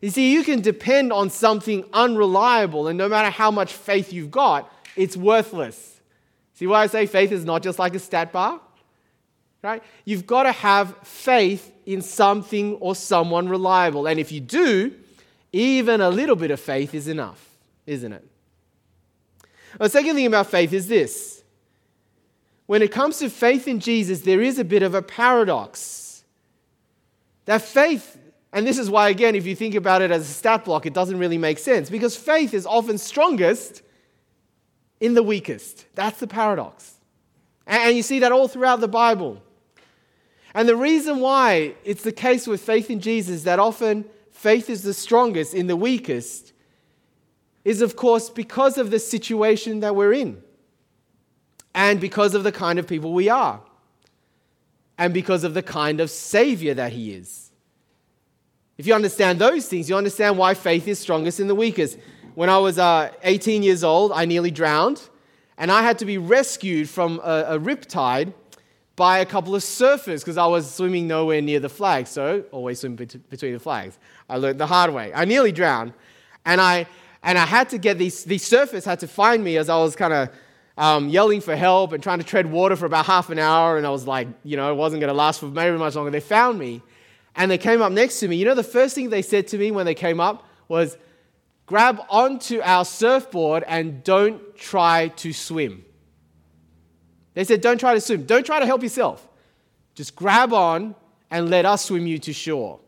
You 0.00 0.10
see, 0.10 0.32
you 0.32 0.44
can 0.44 0.60
depend 0.60 1.12
on 1.12 1.30
something 1.30 1.84
unreliable, 1.92 2.88
and 2.88 2.98
no 2.98 3.08
matter 3.08 3.30
how 3.30 3.50
much 3.50 3.72
faith 3.72 4.12
you've 4.12 4.30
got, 4.30 4.70
it's 4.96 5.16
worthless. 5.16 6.00
See 6.54 6.66
why 6.66 6.82
I 6.82 6.86
say 6.86 7.06
faith 7.06 7.32
is 7.32 7.44
not 7.44 7.62
just 7.62 7.78
like 7.78 7.94
a 7.94 7.98
stat 7.98 8.32
bar? 8.32 8.60
Right? 9.62 9.82
You've 10.04 10.26
got 10.26 10.42
to 10.42 10.52
have 10.52 10.94
faith 11.02 11.72
in 11.86 12.02
something 12.02 12.74
or 12.76 12.94
someone 12.94 13.48
reliable. 13.48 14.06
And 14.06 14.20
if 14.20 14.30
you 14.30 14.40
do, 14.40 14.94
even 15.52 16.00
a 16.00 16.10
little 16.10 16.36
bit 16.36 16.50
of 16.50 16.60
faith 16.60 16.94
is 16.94 17.08
enough, 17.08 17.48
isn't 17.86 18.12
it? 18.12 18.24
The 19.78 19.88
second 19.88 20.16
thing 20.16 20.26
about 20.26 20.48
faith 20.48 20.72
is 20.72 20.86
this 20.86 21.43
when 22.66 22.82
it 22.82 22.90
comes 22.90 23.18
to 23.18 23.28
faith 23.28 23.68
in 23.68 23.80
Jesus, 23.80 24.20
there 24.22 24.40
is 24.40 24.58
a 24.58 24.64
bit 24.64 24.82
of 24.82 24.94
a 24.94 25.02
paradox. 25.02 26.24
That 27.44 27.62
faith, 27.62 28.18
and 28.52 28.66
this 28.66 28.78
is 28.78 28.88
why, 28.88 29.10
again, 29.10 29.34
if 29.34 29.46
you 29.46 29.54
think 29.54 29.74
about 29.74 30.00
it 30.00 30.10
as 30.10 30.22
a 30.22 30.32
stat 30.32 30.64
block, 30.64 30.86
it 30.86 30.94
doesn't 30.94 31.18
really 31.18 31.38
make 31.38 31.58
sense 31.58 31.90
because 31.90 32.16
faith 32.16 32.54
is 32.54 32.64
often 32.66 32.96
strongest 32.96 33.82
in 35.00 35.14
the 35.14 35.22
weakest. 35.22 35.86
That's 35.94 36.18
the 36.20 36.26
paradox. 36.26 36.94
And 37.66 37.96
you 37.96 38.02
see 38.02 38.20
that 38.20 38.32
all 38.32 38.48
throughout 38.48 38.80
the 38.80 38.88
Bible. 38.88 39.42
And 40.54 40.68
the 40.68 40.76
reason 40.76 41.20
why 41.20 41.74
it's 41.84 42.02
the 42.02 42.12
case 42.12 42.46
with 42.46 42.62
faith 42.62 42.90
in 42.90 43.00
Jesus 43.00 43.42
that 43.42 43.58
often 43.58 44.04
faith 44.30 44.70
is 44.70 44.82
the 44.82 44.94
strongest 44.94 45.52
in 45.54 45.66
the 45.66 45.76
weakest 45.76 46.52
is, 47.64 47.82
of 47.82 47.96
course, 47.96 48.30
because 48.30 48.78
of 48.78 48.90
the 48.90 48.98
situation 48.98 49.80
that 49.80 49.96
we're 49.96 50.12
in. 50.12 50.42
And 51.74 52.00
because 52.00 52.34
of 52.34 52.44
the 52.44 52.52
kind 52.52 52.78
of 52.78 52.86
people 52.86 53.12
we 53.12 53.28
are, 53.28 53.60
and 54.96 55.12
because 55.12 55.44
of 55.44 55.54
the 55.54 55.62
kind 55.62 56.00
of 56.00 56.10
Savior 56.10 56.74
that 56.74 56.92
He 56.92 57.12
is. 57.12 57.50
If 58.78 58.86
you 58.86 58.94
understand 58.94 59.38
those 59.38 59.68
things, 59.68 59.88
you 59.88 59.96
understand 59.96 60.38
why 60.38 60.54
faith 60.54 60.88
is 60.88 60.98
strongest 60.98 61.40
in 61.40 61.46
the 61.46 61.54
weakest. 61.54 61.98
When 62.34 62.48
I 62.48 62.58
was 62.58 62.78
uh, 62.78 63.12
18 63.22 63.62
years 63.62 63.84
old, 63.84 64.12
I 64.12 64.24
nearly 64.24 64.50
drowned, 64.50 65.00
and 65.56 65.70
I 65.70 65.82
had 65.82 65.98
to 66.00 66.04
be 66.04 66.18
rescued 66.18 66.88
from 66.88 67.20
a, 67.22 67.44
a 67.48 67.58
riptide 67.58 68.32
by 68.96 69.18
a 69.18 69.26
couple 69.26 69.54
of 69.54 69.62
surfers 69.62 70.20
because 70.20 70.36
I 70.36 70.46
was 70.46 70.72
swimming 70.72 71.06
nowhere 71.06 71.40
near 71.40 71.60
the 71.60 71.68
flag. 71.68 72.06
So, 72.06 72.44
always 72.52 72.80
swim 72.80 72.96
bet- 72.96 73.28
between 73.28 73.52
the 73.52 73.58
flags. 73.60 73.98
I 74.28 74.36
learned 74.36 74.60
the 74.60 74.66
hard 74.66 74.92
way. 74.92 75.12
I 75.14 75.24
nearly 75.24 75.52
drowned. 75.52 75.92
And 76.44 76.60
I, 76.60 76.86
and 77.22 77.38
I 77.38 77.46
had 77.46 77.68
to 77.70 77.78
get 77.78 77.98
these, 77.98 78.24
these 78.24 78.48
surfers 78.48 78.84
had 78.84 79.00
to 79.00 79.08
find 79.08 79.42
me 79.42 79.56
as 79.56 79.68
I 79.68 79.76
was 79.78 79.96
kind 79.96 80.12
of 80.12 80.28
um, 80.76 81.08
yelling 81.08 81.40
for 81.40 81.54
help 81.54 81.92
and 81.92 82.02
trying 82.02 82.18
to 82.18 82.24
tread 82.24 82.50
water 82.50 82.76
for 82.76 82.86
about 82.86 83.06
half 83.06 83.30
an 83.30 83.38
hour. 83.38 83.76
And 83.76 83.86
I 83.86 83.90
was 83.90 84.06
like, 84.06 84.28
you 84.42 84.56
know, 84.56 84.70
it 84.72 84.76
wasn't 84.76 85.00
going 85.00 85.08
to 85.08 85.14
last 85.14 85.40
for 85.40 85.46
maybe 85.46 85.76
much 85.76 85.94
longer. 85.94 86.10
They 86.10 86.20
found 86.20 86.58
me 86.58 86.82
and 87.36 87.50
they 87.50 87.58
came 87.58 87.80
up 87.82 87.92
next 87.92 88.20
to 88.20 88.28
me. 88.28 88.36
You 88.36 88.44
know, 88.44 88.54
the 88.54 88.62
first 88.62 88.94
thing 88.94 89.10
they 89.10 89.22
said 89.22 89.48
to 89.48 89.58
me 89.58 89.70
when 89.70 89.86
they 89.86 89.94
came 89.94 90.20
up 90.20 90.46
was, 90.68 90.96
grab 91.66 92.00
onto 92.10 92.60
our 92.62 92.84
surfboard 92.84 93.64
and 93.66 94.04
don't 94.04 94.56
try 94.56 95.08
to 95.08 95.32
swim. 95.32 95.84
They 97.34 97.44
said, 97.44 97.60
don't 97.60 97.78
try 97.78 97.94
to 97.94 98.00
swim. 98.00 98.24
Don't 98.26 98.44
try 98.44 98.60
to 98.60 98.66
help 98.66 98.82
yourself. 98.82 99.26
Just 99.94 100.14
grab 100.14 100.52
on 100.52 100.94
and 101.30 101.50
let 101.50 101.64
us 101.64 101.84
swim 101.86 102.06
you 102.06 102.18
to 102.18 102.32
shore. 102.32 102.80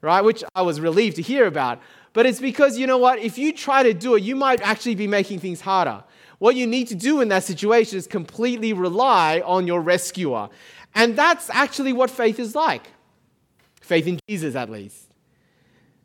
Right? 0.00 0.22
Which 0.22 0.44
I 0.54 0.62
was 0.62 0.80
relieved 0.80 1.16
to 1.16 1.22
hear 1.22 1.46
about. 1.46 1.80
But 2.12 2.26
it's 2.26 2.40
because, 2.40 2.78
you 2.78 2.86
know 2.86 2.98
what? 2.98 3.18
If 3.18 3.38
you 3.38 3.52
try 3.52 3.82
to 3.82 3.94
do 3.94 4.16
it, 4.16 4.22
you 4.22 4.36
might 4.36 4.60
actually 4.60 4.94
be 4.94 5.06
making 5.06 5.40
things 5.40 5.60
harder. 5.60 6.04
What 6.38 6.56
you 6.56 6.66
need 6.66 6.88
to 6.88 6.94
do 6.94 7.20
in 7.20 7.28
that 7.28 7.44
situation 7.44 7.98
is 7.98 8.06
completely 8.06 8.72
rely 8.72 9.42
on 9.44 9.66
your 9.66 9.80
rescuer. 9.80 10.48
And 10.94 11.16
that's 11.16 11.50
actually 11.50 11.92
what 11.92 12.10
faith 12.10 12.38
is 12.38 12.54
like 12.54 12.88
faith 13.80 14.06
in 14.06 14.18
Jesus, 14.26 14.54
at 14.54 14.70
least. 14.70 15.10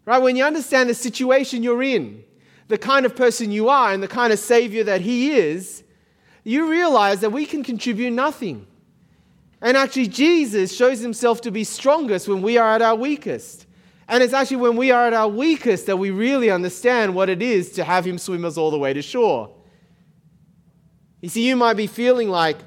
Right? 0.06 0.22
When 0.22 0.36
you 0.36 0.44
understand 0.44 0.90
the 0.90 0.94
situation 0.94 1.64
you're 1.64 1.82
in, 1.82 2.24
the 2.68 2.78
kind 2.78 3.06
of 3.06 3.16
person 3.16 3.52
you 3.52 3.70
are, 3.70 3.94
and 3.94 4.04
the 4.04 4.08
kind 4.08 4.34
of 4.34 4.40
Savior 4.40 4.84
that 4.84 5.02
He 5.02 5.32
is, 5.32 5.84
you 6.44 6.70
realize 6.70 7.22
that 7.22 7.32
we 7.32 7.46
can 7.46 7.64
contribute 7.64 8.12
nothing. 8.12 8.68
And 9.62 9.76
actually, 9.76 10.08
Jesus 10.08 10.76
shows 10.76 11.00
himself 11.00 11.42
to 11.42 11.52
be 11.52 11.64
strongest 11.64 12.28
when 12.28 12.42
we 12.42 12.58
are 12.58 12.76
at 12.76 12.82
our 12.82 12.96
weakest. 12.96 13.66
And 14.08 14.24
it's 14.24 14.34
actually 14.34 14.58
when 14.58 14.76
we 14.76 14.92
are 14.92 15.08
at 15.08 15.14
our 15.14 15.28
weakest 15.28 15.86
that 15.86 15.98
we 15.98 16.12
really 16.12 16.50
understand 16.50 17.14
what 17.14 17.30
it 17.30 17.42
is 17.42 17.72
to 17.74 17.84
have 17.84 18.06
him 18.06 18.18
swim 18.18 18.46
us 18.46 18.58
all 18.58 18.72
the 18.72 18.80
way 18.80 18.94
to 18.94 19.02
shore. 19.02 19.54
You 21.22 21.30
see, 21.30 21.48
you 21.48 21.56
might 21.56 21.76
be 21.76 21.88
feeling 21.88 22.30
like 22.30 22.58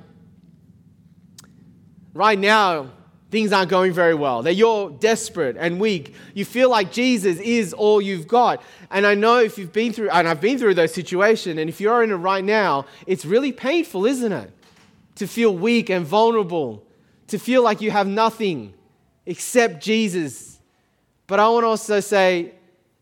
right 2.14 2.38
now 2.38 2.90
things 3.30 3.50
aren't 3.50 3.70
going 3.70 3.94
very 3.94 4.14
well, 4.14 4.42
that 4.42 4.54
you're 4.54 4.90
desperate 4.90 5.56
and 5.58 5.80
weak. 5.80 6.14
You 6.34 6.44
feel 6.44 6.68
like 6.68 6.92
Jesus 6.92 7.38
is 7.38 7.72
all 7.72 8.02
you've 8.02 8.28
got. 8.28 8.62
And 8.90 9.06
I 9.06 9.14
know 9.14 9.38
if 9.38 9.56
you've 9.56 9.72
been 9.72 9.94
through, 9.94 10.10
and 10.10 10.28
I've 10.28 10.40
been 10.40 10.58
through 10.58 10.74
those 10.74 10.92
situations, 10.92 11.58
and 11.58 11.70
if 11.70 11.80
you're 11.80 12.02
in 12.02 12.10
it 12.10 12.16
right 12.16 12.44
now, 12.44 12.84
it's 13.06 13.24
really 13.24 13.50
painful, 13.50 14.04
isn't 14.04 14.32
it? 14.32 14.50
To 15.14 15.26
feel 15.26 15.56
weak 15.56 15.88
and 15.88 16.04
vulnerable, 16.04 16.86
to 17.28 17.38
feel 17.38 17.62
like 17.62 17.80
you 17.80 17.90
have 17.90 18.06
nothing 18.06 18.74
except 19.24 19.82
Jesus. 19.82 20.60
But 21.26 21.40
I 21.40 21.48
want 21.48 21.64
to 21.64 21.68
also 21.68 22.00
say, 22.00 22.52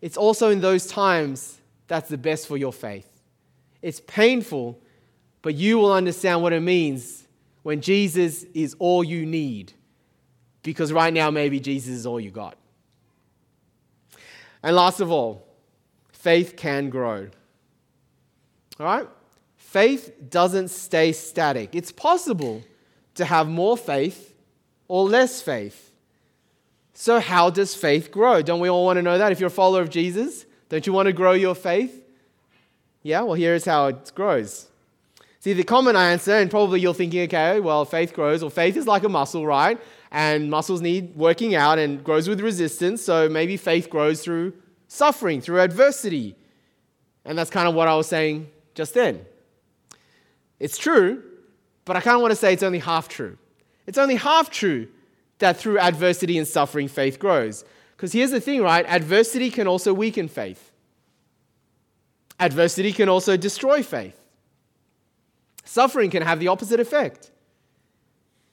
it's 0.00 0.16
also 0.16 0.50
in 0.50 0.60
those 0.60 0.86
times 0.86 1.58
that's 1.88 2.08
the 2.08 2.18
best 2.18 2.46
for 2.46 2.56
your 2.56 2.72
faith. 2.72 3.10
It's 3.82 3.98
painful, 3.98 4.80
but 5.42 5.54
you 5.54 5.78
will 5.78 5.92
understand 5.92 6.42
what 6.42 6.52
it 6.52 6.60
means 6.60 7.26
when 7.62 7.80
Jesus 7.80 8.44
is 8.54 8.74
all 8.78 9.04
you 9.04 9.26
need 9.26 9.72
because 10.62 10.92
right 10.92 11.12
now, 11.12 11.30
maybe 11.30 11.58
Jesus 11.60 11.94
is 11.94 12.06
all 12.06 12.20
you 12.20 12.30
got. 12.30 12.56
And 14.62 14.76
last 14.76 15.00
of 15.00 15.10
all, 15.10 15.46
faith 16.12 16.54
can 16.56 16.90
grow. 16.90 17.28
All 18.78 18.86
right? 18.86 19.08
Faith 19.56 20.12
doesn't 20.28 20.68
stay 20.68 21.12
static. 21.12 21.74
It's 21.74 21.92
possible 21.92 22.62
to 23.14 23.24
have 23.24 23.48
more 23.48 23.76
faith 23.76 24.34
or 24.88 25.08
less 25.08 25.40
faith. 25.40 25.94
So, 26.92 27.20
how 27.20 27.48
does 27.48 27.74
faith 27.74 28.10
grow? 28.10 28.42
Don't 28.42 28.60
we 28.60 28.68
all 28.68 28.84
want 28.84 28.98
to 28.98 29.02
know 29.02 29.16
that? 29.16 29.32
If 29.32 29.40
you're 29.40 29.46
a 29.46 29.50
follower 29.50 29.80
of 29.80 29.88
Jesus, 29.88 30.44
don't 30.68 30.86
you 30.86 30.92
want 30.92 31.06
to 31.06 31.12
grow 31.14 31.32
your 31.32 31.54
faith? 31.54 32.04
Yeah, 33.02 33.22
well, 33.22 33.34
here's 33.34 33.64
how 33.64 33.86
it 33.86 34.12
grows. 34.14 34.66
See, 35.40 35.52
the 35.54 35.64
common 35.64 35.96
answer, 35.96 36.34
and 36.34 36.50
probably 36.50 36.80
you're 36.80 36.94
thinking, 36.94 37.22
okay, 37.22 37.60
well, 37.60 37.84
faith 37.84 38.12
grows, 38.12 38.42
or 38.42 38.50
faith 38.50 38.76
is 38.76 38.86
like 38.86 39.04
a 39.04 39.08
muscle, 39.08 39.46
right? 39.46 39.80
and 40.10 40.50
muscles 40.50 40.80
need 40.80 41.14
working 41.14 41.54
out 41.54 41.78
and 41.78 42.02
grows 42.02 42.28
with 42.28 42.40
resistance. 42.40 43.02
So 43.02 43.28
maybe 43.28 43.56
faith 43.56 43.88
grows 43.88 44.22
through 44.22 44.54
suffering, 44.88 45.40
through 45.40 45.60
adversity. 45.60 46.36
And 47.24 47.38
that's 47.38 47.50
kind 47.50 47.68
of 47.68 47.74
what 47.74 47.86
I 47.86 47.94
was 47.94 48.08
saying 48.08 48.48
just 48.74 48.94
then. 48.94 49.24
It's 50.58 50.76
true, 50.76 51.22
but 51.84 51.96
I 51.96 52.00
kind 52.00 52.16
of 52.16 52.22
want 52.22 52.32
to 52.32 52.36
say 52.36 52.52
it's 52.52 52.62
only 52.62 52.80
half 52.80 53.08
true. 53.08 53.38
It's 53.86 53.98
only 53.98 54.16
half 54.16 54.50
true 54.50 54.88
that 55.38 55.56
through 55.56 55.78
adversity 55.78 56.36
and 56.38 56.46
suffering, 56.46 56.88
faith 56.88 57.18
grows. 57.18 57.64
Because 57.96 58.12
here's 58.12 58.30
the 58.30 58.40
thing, 58.40 58.62
right? 58.62 58.84
Adversity 58.86 59.50
can 59.50 59.66
also 59.66 59.94
weaken 59.94 60.28
faith, 60.28 60.72
adversity 62.38 62.92
can 62.92 63.08
also 63.08 63.36
destroy 63.36 63.82
faith. 63.82 64.19
Suffering 65.70 66.10
can 66.10 66.24
have 66.24 66.40
the 66.40 66.48
opposite 66.48 66.80
effect. 66.80 67.30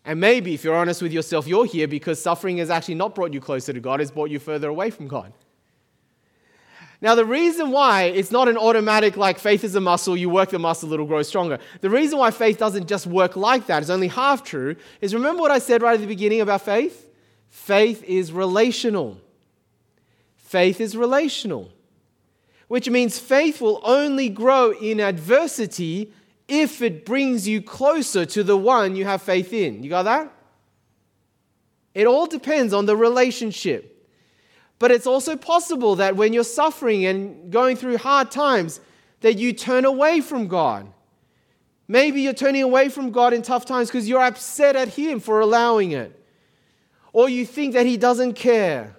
And 0.06 0.20
maybe, 0.20 0.54
if 0.54 0.64
you're 0.64 0.76
honest 0.76 1.02
with 1.02 1.12
yourself, 1.12 1.48
you're 1.48 1.66
here 1.66 1.88
because 1.88 2.22
suffering 2.22 2.60
has 2.60 2.70
actually 2.70 2.94
not 2.94 3.16
brought 3.16 3.34
you 3.34 3.42
closer 3.42 3.74
to 3.74 3.80
God, 3.80 4.00
it's 4.02 4.12
brought 4.12 4.30
you 4.30 4.38
further 4.38 4.70
away 4.70 4.92
from 4.92 5.08
God. 5.08 5.34
Now, 7.02 7.16
the 7.16 7.26
reason 7.26 7.72
why 7.72 8.04
it's 8.04 8.30
not 8.30 8.48
an 8.48 8.56
automatic, 8.56 9.18
like 9.18 9.40
faith 9.40 9.64
is 9.64 9.74
a 9.74 9.82
muscle, 9.82 10.16
you 10.16 10.30
work 10.30 10.52
the 10.52 10.60
muscle, 10.60 10.94
it'll 10.94 11.08
grow 11.08 11.24
stronger. 11.24 11.58
The 11.82 11.90
reason 11.90 12.20
why 12.20 12.30
faith 12.30 12.60
doesn't 12.60 12.88
just 12.88 13.08
work 13.08 13.36
like 13.36 13.66
that, 13.66 13.82
it's 13.82 13.90
only 13.90 14.10
half 14.10 14.44
true, 14.44 14.76
is 15.02 15.16
remember 15.16 15.42
what 15.42 15.50
I 15.50 15.58
said 15.58 15.82
right 15.82 15.96
at 15.96 16.02
the 16.02 16.06
beginning 16.06 16.42
about 16.42 16.62
faith? 16.62 17.10
Faith 17.50 18.04
is 18.04 18.32
relational. 18.32 19.18
Faith 20.36 20.80
is 20.80 20.96
relational, 20.96 21.72
which 22.68 22.88
means 22.88 23.18
faith 23.18 23.60
will 23.60 23.82
only 23.84 24.30
grow 24.30 24.72
in 24.72 25.00
adversity 25.00 26.14
if 26.48 26.82
it 26.82 27.06
brings 27.06 27.48
you 27.48 27.62
closer 27.62 28.26
to 28.26 28.44
the 28.44 28.58
one 28.58 28.96
you 28.96 29.06
have 29.06 29.22
faith 29.22 29.54
in. 29.54 29.84
You 29.84 29.90
got 29.90 30.04
that? 30.04 30.34
It 31.94 32.08
all 32.08 32.28
depends 32.28 32.74
on 32.74 32.86
the 32.86 32.96
relationship. 32.96 33.94
But 34.80 34.92
it's 34.92 35.08
also 35.08 35.36
possible 35.36 35.96
that 35.96 36.16
when 36.16 36.34
you're 36.34 36.44
suffering 36.44 37.06
and 37.06 37.52
going 37.52 37.76
through 37.76 37.98
hard 37.98 38.30
times, 38.30 38.80
that 39.22 39.38
you 39.38 39.54
turn 39.54 39.86
away 39.86 40.22
from 40.22 40.48
God. 40.48 40.92
Maybe 41.88 42.22
you're 42.22 42.34
turning 42.34 42.64
away 42.64 42.90
from 42.90 43.12
God 43.12 43.34
in 43.34 43.42
tough 43.42 43.66
times 43.66 43.88
because 43.88 44.08
you're 44.08 44.22
upset 44.22 44.76
at 44.76 44.90
Him 44.90 45.20
for 45.20 45.40
allowing 45.40 45.92
it. 45.92 46.14
Or 47.14 47.30
you 47.30 47.46
think 47.46 47.74
that 47.74 47.86
He 47.86 47.98
doesn't 47.98 48.34
care 48.34 48.97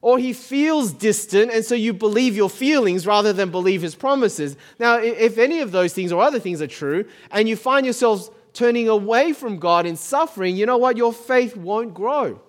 or 0.00 0.18
he 0.18 0.32
feels 0.32 0.92
distant, 0.92 1.50
and 1.50 1.64
so 1.64 1.74
you 1.74 1.92
believe 1.92 2.36
your 2.36 2.50
feelings 2.50 3.06
rather 3.06 3.32
than 3.32 3.50
believe 3.50 3.82
his 3.82 3.94
promises. 3.94 4.56
Now, 4.78 4.98
if 4.98 5.38
any 5.38 5.60
of 5.60 5.72
those 5.72 5.92
things 5.92 6.12
or 6.12 6.22
other 6.22 6.38
things 6.38 6.62
are 6.62 6.68
true, 6.68 7.04
and 7.30 7.48
you 7.48 7.56
find 7.56 7.84
yourselves 7.84 8.30
turning 8.52 8.88
away 8.88 9.32
from 9.32 9.58
God 9.58 9.86
in 9.86 9.96
suffering, 9.96 10.56
you 10.56 10.66
know 10.66 10.78
what? 10.78 10.96
Your 10.96 11.12
faith 11.12 11.56
won't 11.56 11.94
grow 11.94 12.40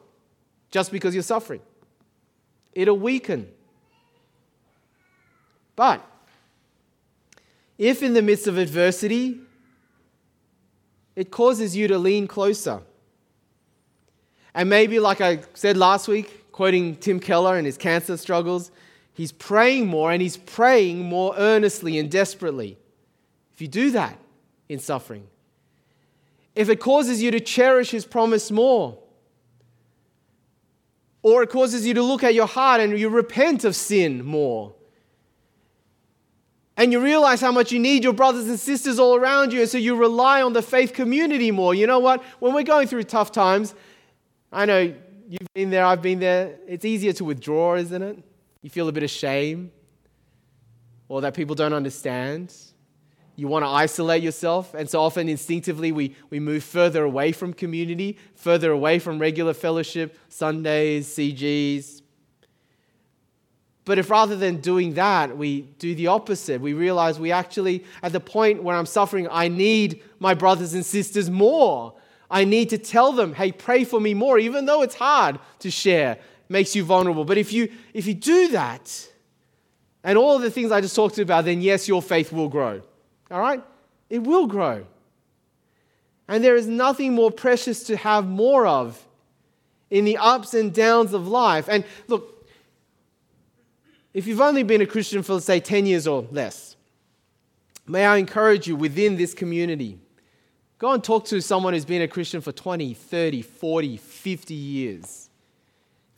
just 0.71 0.91
because 0.91 1.13
you're 1.13 1.23
suffering, 1.23 1.61
it'll 2.73 2.97
weaken. 2.97 3.47
But 5.75 6.05
if 7.77 8.03
in 8.03 8.13
the 8.13 8.21
midst 8.21 8.47
of 8.47 8.57
adversity, 8.57 9.39
it 11.15 11.31
causes 11.31 11.75
you 11.75 11.87
to 11.87 11.97
lean 11.97 12.27
closer. 12.27 12.81
And 14.53 14.69
maybe, 14.69 14.99
like 14.99 15.21
I 15.21 15.39
said 15.53 15.77
last 15.77 16.07
week, 16.07 16.38
quoting 16.59 16.93
Tim 16.97 17.21
Keller 17.21 17.55
and 17.55 17.65
his 17.65 17.77
cancer 17.77 18.17
struggles, 18.17 18.69
he's 19.13 19.31
praying 19.31 19.87
more 19.87 20.11
and 20.11 20.21
he's 20.21 20.35
praying 20.35 21.05
more 21.05 21.33
earnestly 21.37 21.97
and 21.97 22.11
desperately. 22.11 22.77
If 23.53 23.61
you 23.61 23.69
do 23.69 23.91
that 23.91 24.19
in 24.67 24.79
suffering, 24.79 25.25
if 26.55 26.67
it 26.67 26.81
causes 26.81 27.23
you 27.23 27.31
to 27.31 27.39
cherish 27.39 27.91
his 27.91 28.03
promise 28.03 28.51
more, 28.51 28.97
or 31.21 31.43
it 31.43 31.49
causes 31.49 31.87
you 31.87 31.93
to 31.93 32.03
look 32.03 32.25
at 32.25 32.33
your 32.33 32.45
heart 32.45 32.81
and 32.81 32.99
you 32.99 33.07
repent 33.07 33.63
of 33.63 33.73
sin 33.73 34.25
more, 34.25 34.73
and 36.75 36.91
you 36.91 36.99
realize 36.99 37.39
how 37.39 37.53
much 37.53 37.71
you 37.71 37.79
need 37.79 38.03
your 38.03 38.11
brothers 38.11 38.49
and 38.49 38.59
sisters 38.59 38.99
all 38.99 39.15
around 39.15 39.53
you, 39.53 39.61
and 39.61 39.69
so 39.69 39.77
you 39.77 39.95
rely 39.95 40.41
on 40.41 40.51
the 40.51 40.61
faith 40.61 40.91
community 40.91 41.51
more. 41.51 41.73
You 41.73 41.87
know 41.87 41.99
what? 41.99 42.21
When 42.39 42.53
we're 42.53 42.63
going 42.63 42.89
through 42.89 43.03
tough 43.03 43.31
times, 43.31 43.73
I 44.51 44.65
know 44.65 44.93
You've 45.29 45.53
been 45.53 45.69
there, 45.69 45.85
I've 45.85 46.01
been 46.01 46.17
there. 46.17 46.55
It's 46.67 46.83
easier 46.83 47.13
to 47.13 47.23
withdraw, 47.23 47.75
isn't 47.75 48.01
it? 48.01 48.17
You 48.63 48.71
feel 48.71 48.89
a 48.89 48.91
bit 48.91 49.03
of 49.03 49.11
shame 49.11 49.71
or 51.07 51.21
that 51.21 51.35
people 51.35 51.53
don't 51.53 51.71
understand. 51.71 52.51
you 53.35 53.47
want 53.47 53.63
to 53.63 53.69
isolate 53.69 54.23
yourself. 54.23 54.73
And 54.73 54.89
so 54.89 55.01
often 55.01 55.29
instinctively 55.29 55.91
we, 55.91 56.15
we 56.31 56.39
move 56.39 56.63
further 56.63 57.03
away 57.03 57.31
from 57.31 57.53
community, 57.53 58.17
further 58.33 58.71
away 58.71 58.97
from 58.97 59.19
regular 59.19 59.53
fellowship, 59.53 60.17
Sundays, 60.29 61.07
CGs. 61.07 62.01
But 63.85 63.99
if 63.99 64.09
rather 64.09 64.35
than 64.35 64.61
doing 64.61 64.95
that, 64.95 65.37
we 65.37 65.61
do 65.61 65.93
the 65.93 66.07
opposite, 66.07 66.59
we 66.59 66.73
realize 66.73 67.19
we 67.19 67.31
actually, 67.31 67.85
at 68.01 68.13
the 68.13 68.19
point 68.19 68.63
where 68.63 68.75
I'm 68.75 68.87
suffering, 68.87 69.27
I 69.29 69.47
need 69.47 70.01
my 70.17 70.33
brothers 70.33 70.73
and 70.73 70.83
sisters 70.83 71.29
more. 71.29 71.93
I 72.31 72.45
need 72.45 72.69
to 72.69 72.77
tell 72.77 73.11
them, 73.11 73.33
hey, 73.33 73.51
pray 73.51 73.83
for 73.83 73.99
me 73.99 74.13
more, 74.13 74.37
even 74.37 74.65
though 74.65 74.81
it's 74.81 74.95
hard 74.95 75.39
to 75.59 75.71
share, 75.71 76.19
makes 76.47 76.75
you 76.75 76.83
vulnerable. 76.83 77.25
But 77.25 77.37
if 77.37 77.51
you 77.51 77.71
if 77.93 78.05
you 78.05 78.13
do 78.13 78.49
that, 78.49 79.09
and 80.03 80.17
all 80.17 80.35
of 80.35 80.41
the 80.41 80.51
things 80.51 80.71
I 80.71 80.81
just 80.81 80.95
talked 80.95 81.17
about, 81.17 81.45
then 81.45 81.61
yes, 81.61 81.87
your 81.87 82.01
faith 82.01 82.31
will 82.31 82.49
grow. 82.49 82.81
All 83.31 83.39
right? 83.39 83.63
It 84.09 84.19
will 84.19 84.47
grow. 84.47 84.85
And 86.27 86.43
there 86.43 86.55
is 86.55 86.67
nothing 86.67 87.13
more 87.13 87.31
precious 87.31 87.83
to 87.85 87.97
have 87.97 88.25
more 88.25 88.67
of 88.67 89.03
in 89.89 90.05
the 90.05 90.17
ups 90.17 90.53
and 90.53 90.73
downs 90.73 91.13
of 91.13 91.27
life. 91.27 91.67
And 91.67 91.83
look, 92.07 92.47
if 94.13 94.27
you've 94.27 94.41
only 94.41 94.63
been 94.63 94.81
a 94.81 94.85
Christian 94.85 95.23
for, 95.23 95.39
say, 95.41 95.59
10 95.59 95.85
years 95.85 96.07
or 96.07 96.27
less, 96.31 96.75
may 97.87 98.05
I 98.05 98.17
encourage 98.17 98.67
you 98.67 98.75
within 98.75 99.17
this 99.17 99.33
community, 99.33 99.99
go 100.79 100.93
and 100.93 101.03
talk 101.03 101.25
to 101.25 101.41
someone 101.41 101.73
who's 101.73 101.85
been 101.85 102.01
a 102.01 102.07
Christian 102.07 102.41
for 102.41 102.51
20, 102.51 102.93
30, 102.93 103.41
40, 103.41 103.97
50 103.97 104.53
years. 104.53 105.29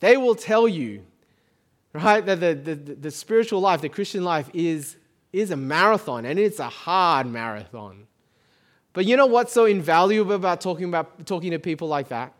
They 0.00 0.16
will 0.16 0.34
tell 0.34 0.66
you, 0.66 1.04
right, 1.92 2.24
that 2.24 2.40
the, 2.40 2.54
the, 2.54 2.74
the 2.74 3.10
spiritual 3.10 3.60
life, 3.60 3.82
the 3.82 3.88
Christian 3.88 4.24
life, 4.24 4.48
is 4.54 4.96
is 5.32 5.50
a 5.50 5.56
marathon 5.56 6.26
and 6.26 6.38
it's 6.38 6.58
a 6.58 6.68
hard 6.68 7.26
marathon. 7.26 8.06
But 8.92 9.06
you 9.06 9.16
know 9.16 9.26
what's 9.26 9.52
so 9.52 9.64
invaluable 9.64 10.34
about 10.34 10.60
talking 10.60 10.84
about 10.84 11.26
talking 11.26 11.52
to 11.52 11.58
people 11.58 11.88
like 11.88 12.08
that? 12.08 12.34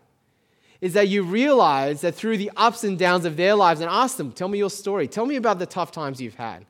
Is 0.79 0.93
that 0.93 1.07
you 1.07 1.23
realize 1.23 2.01
that 2.01 2.13
through 2.13 2.37
the 2.37 2.51
ups 2.55 2.83
and 2.83 2.99
downs 2.99 3.25
of 3.25 3.37
their 3.37 3.55
lives 3.55 3.79
and 3.79 3.89
ask 3.89 4.17
them, 4.17 4.31
tell 4.31 4.47
me 4.47 4.57
your 4.57 4.69
story. 4.69 5.07
Tell 5.07 5.25
me 5.25 5.37
about 5.37 5.57
the 5.57 5.65
tough 5.65 5.91
times 5.91 6.21
you've 6.21 6.35
had. 6.35 6.65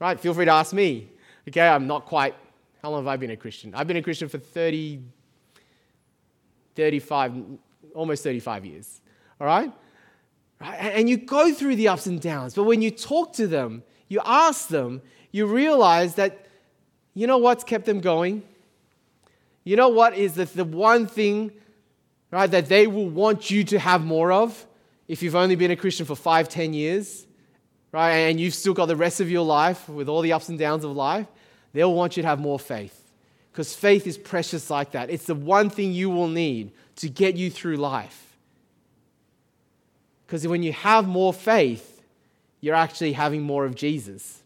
Right? 0.00 0.18
Feel 0.18 0.34
free 0.34 0.46
to 0.46 0.52
ask 0.52 0.72
me. 0.72 1.10
Okay, 1.46 1.66
I'm 1.68 1.86
not 1.86 2.06
quite 2.06 2.34
how 2.82 2.90
long 2.90 3.00
have 3.00 3.08
I 3.08 3.16
been 3.16 3.30
a 3.30 3.36
Christian? 3.36 3.74
I've 3.74 3.86
been 3.86 3.96
a 3.96 4.02
Christian 4.02 4.28
for 4.28 4.38
30 4.38 5.02
35 6.78 7.34
almost 7.92 8.22
35 8.22 8.64
years. 8.64 9.00
All 9.40 9.46
right? 9.48 9.72
right? 10.60 10.76
And 10.76 11.10
you 11.10 11.16
go 11.16 11.52
through 11.52 11.74
the 11.74 11.88
ups 11.88 12.06
and 12.06 12.20
downs, 12.20 12.54
but 12.54 12.62
when 12.62 12.82
you 12.82 12.92
talk 12.92 13.32
to 13.34 13.48
them, 13.48 13.82
you 14.06 14.20
ask 14.24 14.68
them, 14.68 15.02
you 15.32 15.46
realize 15.46 16.14
that 16.14 16.46
you 17.14 17.26
know 17.26 17.38
what's 17.38 17.64
kept 17.64 17.84
them 17.84 17.98
going? 18.00 18.44
You 19.64 19.74
know 19.74 19.88
what 19.88 20.16
is 20.16 20.34
the, 20.34 20.44
the 20.44 20.64
one 20.64 21.08
thing, 21.08 21.50
right, 22.30 22.48
that 22.48 22.66
they 22.66 22.86
will 22.86 23.10
want 23.10 23.50
you 23.50 23.64
to 23.64 23.78
have 23.80 24.04
more 24.04 24.30
of 24.30 24.64
if 25.08 25.20
you've 25.20 25.34
only 25.34 25.56
been 25.56 25.72
a 25.72 25.76
Christian 25.76 26.06
for 26.06 26.14
five, 26.14 26.48
ten 26.48 26.72
years, 26.74 27.26
right, 27.90 28.12
and 28.12 28.38
you've 28.38 28.54
still 28.54 28.72
got 28.72 28.86
the 28.86 28.94
rest 28.94 29.20
of 29.20 29.28
your 29.28 29.44
life 29.44 29.88
with 29.88 30.08
all 30.08 30.20
the 30.20 30.32
ups 30.32 30.48
and 30.48 30.60
downs 30.60 30.84
of 30.84 30.92
life? 30.92 31.26
They'll 31.78 31.94
want 31.94 32.16
you 32.16 32.24
to 32.24 32.28
have 32.28 32.40
more 32.40 32.58
faith 32.58 33.04
because 33.52 33.72
faith 33.72 34.08
is 34.08 34.18
precious 34.18 34.68
like 34.68 34.90
that. 34.90 35.10
It's 35.10 35.26
the 35.26 35.36
one 35.36 35.70
thing 35.70 35.92
you 35.92 36.10
will 36.10 36.26
need 36.26 36.72
to 36.96 37.08
get 37.08 37.36
you 37.36 37.52
through 37.52 37.76
life. 37.76 38.36
Because 40.26 40.44
when 40.48 40.64
you 40.64 40.72
have 40.72 41.06
more 41.06 41.32
faith, 41.32 42.02
you're 42.60 42.74
actually 42.74 43.12
having 43.12 43.42
more 43.42 43.64
of 43.64 43.76
Jesus. 43.76 44.42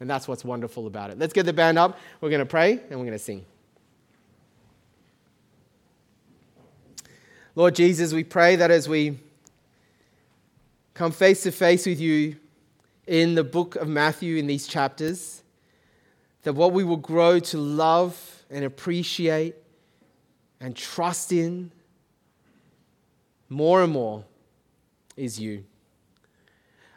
And 0.00 0.10
that's 0.10 0.26
what's 0.26 0.44
wonderful 0.44 0.88
about 0.88 1.10
it. 1.10 1.20
Let's 1.20 1.32
get 1.32 1.46
the 1.46 1.52
band 1.52 1.78
up. 1.78 2.00
We're 2.20 2.30
going 2.30 2.40
to 2.40 2.46
pray 2.46 2.72
and 2.72 2.98
we're 2.98 3.06
going 3.06 3.12
to 3.12 3.18
sing. 3.20 3.44
Lord 7.54 7.76
Jesus, 7.76 8.12
we 8.12 8.24
pray 8.24 8.56
that 8.56 8.72
as 8.72 8.88
we 8.88 9.20
come 10.94 11.12
face 11.12 11.44
to 11.44 11.52
face 11.52 11.86
with 11.86 12.00
you 12.00 12.34
in 13.06 13.36
the 13.36 13.44
book 13.44 13.76
of 13.76 13.86
Matthew 13.86 14.36
in 14.36 14.48
these 14.48 14.66
chapters, 14.66 15.41
that 16.42 16.54
what 16.54 16.72
we 16.72 16.84
will 16.84 16.96
grow 16.96 17.38
to 17.38 17.58
love 17.58 18.44
and 18.50 18.64
appreciate 18.64 19.54
and 20.60 20.76
trust 20.76 21.32
in 21.32 21.72
more 23.48 23.82
and 23.82 23.92
more 23.92 24.24
is 25.16 25.38
you. 25.38 25.64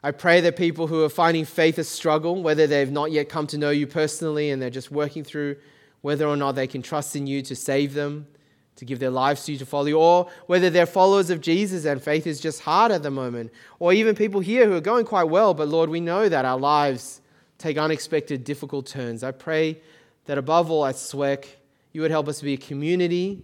I 0.04 0.12
pray 0.12 0.40
that 0.42 0.56
people 0.56 0.88
who 0.88 1.04
are 1.04 1.10
finding 1.10 1.46
faith 1.46 1.80
a 1.80 1.84
struggle, 1.84 2.44
whether 2.44 2.68
they've 2.68 2.92
not 2.92 3.12
yet 3.12 3.28
come 3.28 3.48
to 3.48 3.58
know 3.58 3.72
you 3.72 3.88
personally 3.88 4.52
and 4.52 4.62
they're 4.62 4.70
just 4.70 4.92
working 4.92 5.24
through 5.24 5.56
whether 6.02 6.28
or 6.28 6.38
not 6.38 6.54
they 6.54 6.68
can 6.68 6.84
trust 6.84 7.16
in 7.16 7.26
you 7.26 7.42
to 7.42 7.56
save 7.56 7.96
them, 7.96 8.28
to 8.76 8.86
give 8.86 9.00
their 9.00 9.10
lives 9.10 9.46
to 9.46 9.54
you 9.54 9.58
to 9.58 9.66
follow 9.66 9.88
you, 9.88 9.98
or 9.98 10.30
whether 10.46 10.70
they're 10.70 10.86
followers 10.86 11.32
of 11.32 11.42
Jesus 11.42 11.86
and 11.86 12.02
faith 12.02 12.28
is 12.28 12.40
just 12.40 12.62
hard 12.62 12.92
at 12.92 13.02
the 13.02 13.10
moment, 13.10 13.52
or 13.80 13.94
even 13.94 14.14
people 14.14 14.42
here 14.42 14.68
who 14.68 14.76
are 14.76 14.82
going 14.82 15.06
quite 15.06 15.24
well, 15.24 15.56
but 15.56 15.68
Lord, 15.68 15.90
we 15.90 16.00
know 16.00 16.30
that 16.30 16.46
our 16.46 16.60
lives 16.60 17.22
take 17.58 17.78
unexpected, 17.78 18.44
difficult 18.44 18.88
turns. 18.88 19.24
I 19.24 19.32
pray 19.32 19.82
that 20.26 20.38
above 20.38 20.72
all 20.72 20.86
at 20.86 20.96
SWEC, 20.96 21.46
you 21.92 22.02
would 22.02 22.12
help 22.12 22.28
us 22.28 22.42
be 22.42 22.54
a 22.54 22.58
community 22.58 23.42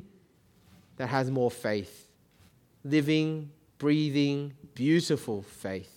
that 0.97 1.07
has 1.07 1.31
more 1.31 1.49
faith, 1.49 2.07
living, 2.83 3.51
breathing, 3.77 4.53
beautiful 4.73 5.41
faith. 5.41 5.91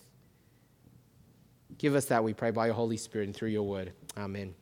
Give 1.77 1.95
us 1.95 2.07
that, 2.07 2.23
we 2.23 2.33
pray, 2.33 2.51
by 2.51 2.67
your 2.67 2.75
Holy 2.75 2.97
Spirit 2.97 3.25
and 3.27 3.37
through 3.37 3.49
your 3.49 3.65
word. 3.65 3.93
Amen. 4.17 4.55